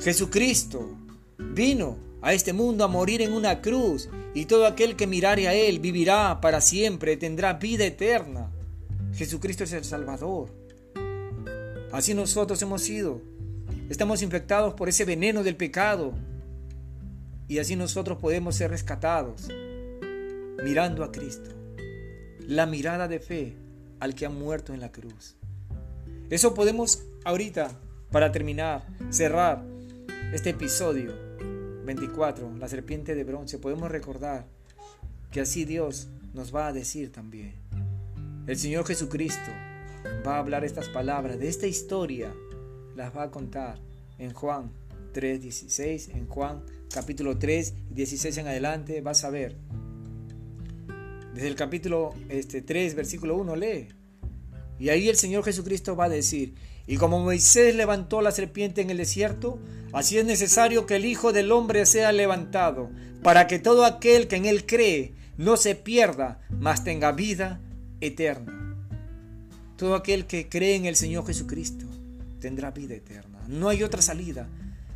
Jesucristo 0.00 0.96
vino 1.38 1.98
a 2.22 2.34
este 2.34 2.52
mundo 2.52 2.84
a 2.84 2.88
morir 2.88 3.20
en 3.20 3.32
una 3.32 3.60
cruz 3.60 4.08
y 4.32 4.44
todo 4.44 4.64
aquel 4.64 4.94
que 4.94 5.08
mirare 5.08 5.48
a 5.48 5.54
Él 5.54 5.80
vivirá 5.80 6.40
para 6.40 6.60
siempre, 6.60 7.16
tendrá 7.16 7.54
vida 7.54 7.84
eterna. 7.84 8.52
Jesucristo 9.12 9.64
es 9.64 9.72
el 9.72 9.82
Salvador. 9.82 10.54
Así 11.90 12.14
nosotros 12.14 12.62
hemos 12.62 12.82
sido. 12.82 13.20
Estamos 13.88 14.22
infectados 14.22 14.74
por 14.74 14.88
ese 14.88 15.04
veneno 15.04 15.42
del 15.42 15.56
pecado. 15.56 16.14
Y 17.50 17.58
así 17.58 17.74
nosotros 17.74 18.18
podemos 18.18 18.54
ser 18.54 18.70
rescatados 18.70 19.48
mirando 20.62 21.02
a 21.02 21.10
Cristo. 21.10 21.50
La 22.46 22.64
mirada 22.64 23.08
de 23.08 23.18
fe 23.18 23.56
al 23.98 24.14
que 24.14 24.24
ha 24.24 24.30
muerto 24.30 24.72
en 24.72 24.78
la 24.78 24.92
cruz. 24.92 25.34
Eso 26.30 26.54
podemos 26.54 27.02
ahorita, 27.24 27.72
para 28.12 28.30
terminar, 28.30 28.86
cerrar 29.10 29.64
este 30.32 30.50
episodio 30.50 31.12
24, 31.84 32.56
la 32.56 32.68
serpiente 32.68 33.16
de 33.16 33.24
bronce, 33.24 33.58
podemos 33.58 33.90
recordar 33.90 34.46
que 35.32 35.40
así 35.40 35.64
Dios 35.64 36.06
nos 36.32 36.54
va 36.54 36.68
a 36.68 36.72
decir 36.72 37.10
también. 37.10 37.56
El 38.46 38.58
Señor 38.58 38.86
Jesucristo 38.86 39.50
va 40.24 40.36
a 40.36 40.38
hablar 40.38 40.64
estas 40.64 40.88
palabras 40.88 41.40
de 41.40 41.48
esta 41.48 41.66
historia, 41.66 42.32
las 42.94 43.14
va 43.16 43.24
a 43.24 43.30
contar 43.32 43.80
en 44.18 44.32
Juan 44.34 44.70
3:16, 45.12 46.10
en 46.14 46.26
Juan 46.26 46.62
capítulo 46.92 47.38
3, 47.38 47.74
16 47.90 48.38
en 48.38 48.48
adelante, 48.48 49.00
vas 49.00 49.24
a 49.24 49.30
ver. 49.30 49.56
Desde 51.34 51.48
el 51.48 51.54
capítulo 51.54 52.14
este, 52.28 52.62
3, 52.62 52.94
versículo 52.94 53.36
1, 53.36 53.56
lee. 53.56 53.88
Y 54.78 54.88
ahí 54.88 55.08
el 55.08 55.16
Señor 55.16 55.44
Jesucristo 55.44 55.94
va 55.94 56.06
a 56.06 56.08
decir, 56.08 56.54
y 56.86 56.96
como 56.96 57.20
Moisés 57.20 57.74
levantó 57.74 58.20
la 58.22 58.32
serpiente 58.32 58.80
en 58.80 58.90
el 58.90 58.96
desierto, 58.96 59.58
así 59.92 60.18
es 60.18 60.24
necesario 60.24 60.86
que 60.86 60.96
el 60.96 61.04
Hijo 61.04 61.32
del 61.32 61.52
Hombre 61.52 61.86
sea 61.86 62.12
levantado, 62.12 62.90
para 63.22 63.46
que 63.46 63.58
todo 63.58 63.84
aquel 63.84 64.26
que 64.26 64.36
en 64.36 64.46
él 64.46 64.66
cree 64.66 65.12
no 65.36 65.56
se 65.56 65.74
pierda, 65.74 66.40
mas 66.50 66.82
tenga 66.82 67.12
vida 67.12 67.60
eterna. 68.00 68.76
Todo 69.76 69.94
aquel 69.94 70.26
que 70.26 70.48
cree 70.48 70.74
en 70.74 70.86
el 70.86 70.96
Señor 70.96 71.26
Jesucristo 71.26 71.86
tendrá 72.40 72.70
vida 72.70 72.94
eterna. 72.94 73.38
No 73.48 73.68
hay 73.68 73.82
otra 73.82 74.02
salida. 74.02 74.48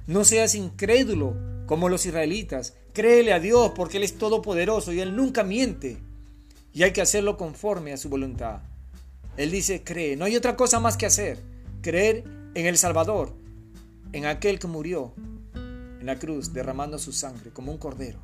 No 0.07 0.25
seas 0.25 0.55
incrédulo 0.55 1.35
como 1.67 1.89
los 1.89 2.07
israelitas. 2.07 2.75
Créele 2.93 3.33
a 3.33 3.41
Dios 3.41 3.73
porque 3.75 3.97
Él 3.97 4.03
es 4.03 4.19
todopoderoso 4.19 4.93
y 4.93 5.01
Él 5.01 5.17
nunca 5.17 5.45
miente. 5.45 5.99
Y 6.73 6.83
hay 6.83 6.93
que 6.93 7.03
hacerlo 7.03 7.37
conforme 7.37 7.93
a 7.93 7.97
su 7.97 8.09
voluntad. 8.09 8.61
Él 9.37 9.51
dice, 9.51 9.83
cree. 9.83 10.17
No 10.17 10.25
hay 10.25 10.37
otra 10.37 10.57
cosa 10.57 10.81
más 10.81 10.97
que 10.97 11.07
hacer. 11.07 11.43
Creer 11.83 12.25
en 12.55 12.67
el 12.67 12.79
Salvador, 12.79 13.35
en 14.13 14.27
aquel 14.27 14.59
que 14.59 14.67
murió 14.67 15.13
en 15.55 16.07
la 16.07 16.19
cruz 16.19 16.53
derramando 16.53 16.99
su 16.99 17.13
sangre 17.13 17.51
como 17.51 17.73
un 17.73 17.79
cordero. 17.79 18.19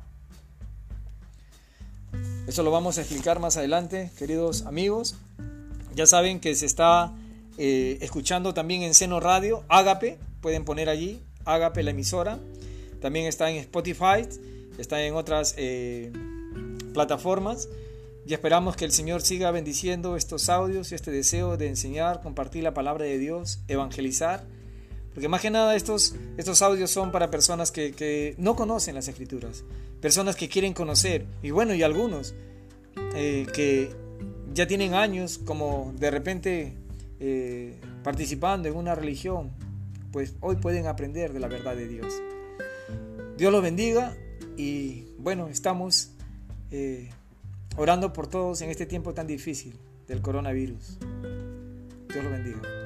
Eso 2.47 2.63
lo 2.63 2.71
vamos 2.71 2.97
a 2.97 3.01
explicar 3.01 3.39
más 3.39 3.57
adelante, 3.57 4.11
queridos 4.17 4.65
amigos. 4.65 5.15
Ya 5.95 6.05
saben 6.05 6.39
que 6.39 6.55
se 6.55 6.65
está 6.65 7.13
eh, 7.57 7.97
escuchando 8.01 8.53
también 8.53 8.83
en 8.83 8.93
Seno 8.93 9.19
Radio, 9.19 9.63
Ágape, 9.67 10.17
pueden 10.41 10.63
poner 10.63 10.89
allí, 10.89 11.21
Ágape 11.45 11.83
la 11.83 11.91
emisora. 11.91 12.39
También 12.99 13.25
está 13.25 13.49
en 13.49 13.57
Spotify, 13.57 14.27
está 14.77 15.03
en 15.03 15.15
otras 15.15 15.55
eh, 15.57 16.11
plataformas. 16.93 17.69
Y 18.25 18.33
esperamos 18.33 18.75
que 18.75 18.85
el 18.85 18.91
Señor 18.91 19.21
siga 19.21 19.49
bendiciendo 19.51 20.15
estos 20.15 20.49
audios 20.49 20.91
y 20.91 20.95
este 20.95 21.09
deseo 21.11 21.57
de 21.57 21.67
enseñar, 21.67 22.21
compartir 22.21 22.63
la 22.63 22.73
palabra 22.73 23.05
de 23.05 23.17
Dios, 23.17 23.59
evangelizar. 23.67 24.45
Porque 25.13 25.27
más 25.27 25.41
que 25.41 25.49
nada 25.49 25.75
estos, 25.75 26.15
estos 26.37 26.61
audios 26.61 26.91
son 26.91 27.11
para 27.11 27.31
personas 27.31 27.71
que, 27.71 27.93
que 27.93 28.35
no 28.37 28.55
conocen 28.55 28.95
las 28.95 29.07
escrituras, 29.07 29.63
personas 29.99 30.35
que 30.35 30.47
quieren 30.47 30.73
conocer, 30.73 31.25
y 31.43 31.51
bueno, 31.51 31.73
y 31.73 31.83
algunos 31.83 32.33
eh, 33.13 33.45
que 33.53 33.91
ya 34.53 34.67
tienen 34.67 34.93
años 34.93 35.39
como 35.43 35.93
de 35.97 36.11
repente 36.11 36.73
eh, 37.19 37.79
participando 38.03 38.67
en 38.67 38.75
una 38.75 38.95
religión, 38.95 39.51
pues 40.11 40.35
hoy 40.41 40.57
pueden 40.57 40.87
aprender 40.87 41.33
de 41.33 41.39
la 41.39 41.47
verdad 41.47 41.75
de 41.75 41.87
Dios. 41.87 42.13
Dios 43.37 43.51
los 43.51 43.61
bendiga 43.61 44.15
y 44.57 45.07
bueno, 45.17 45.47
estamos 45.47 46.11
eh, 46.71 47.09
orando 47.77 48.13
por 48.13 48.27
todos 48.27 48.61
en 48.61 48.69
este 48.69 48.85
tiempo 48.85 49.13
tan 49.13 49.27
difícil 49.27 49.77
del 50.07 50.21
coronavirus. 50.21 50.99
Dios 52.09 52.23
los 52.23 52.31
bendiga. 52.31 52.80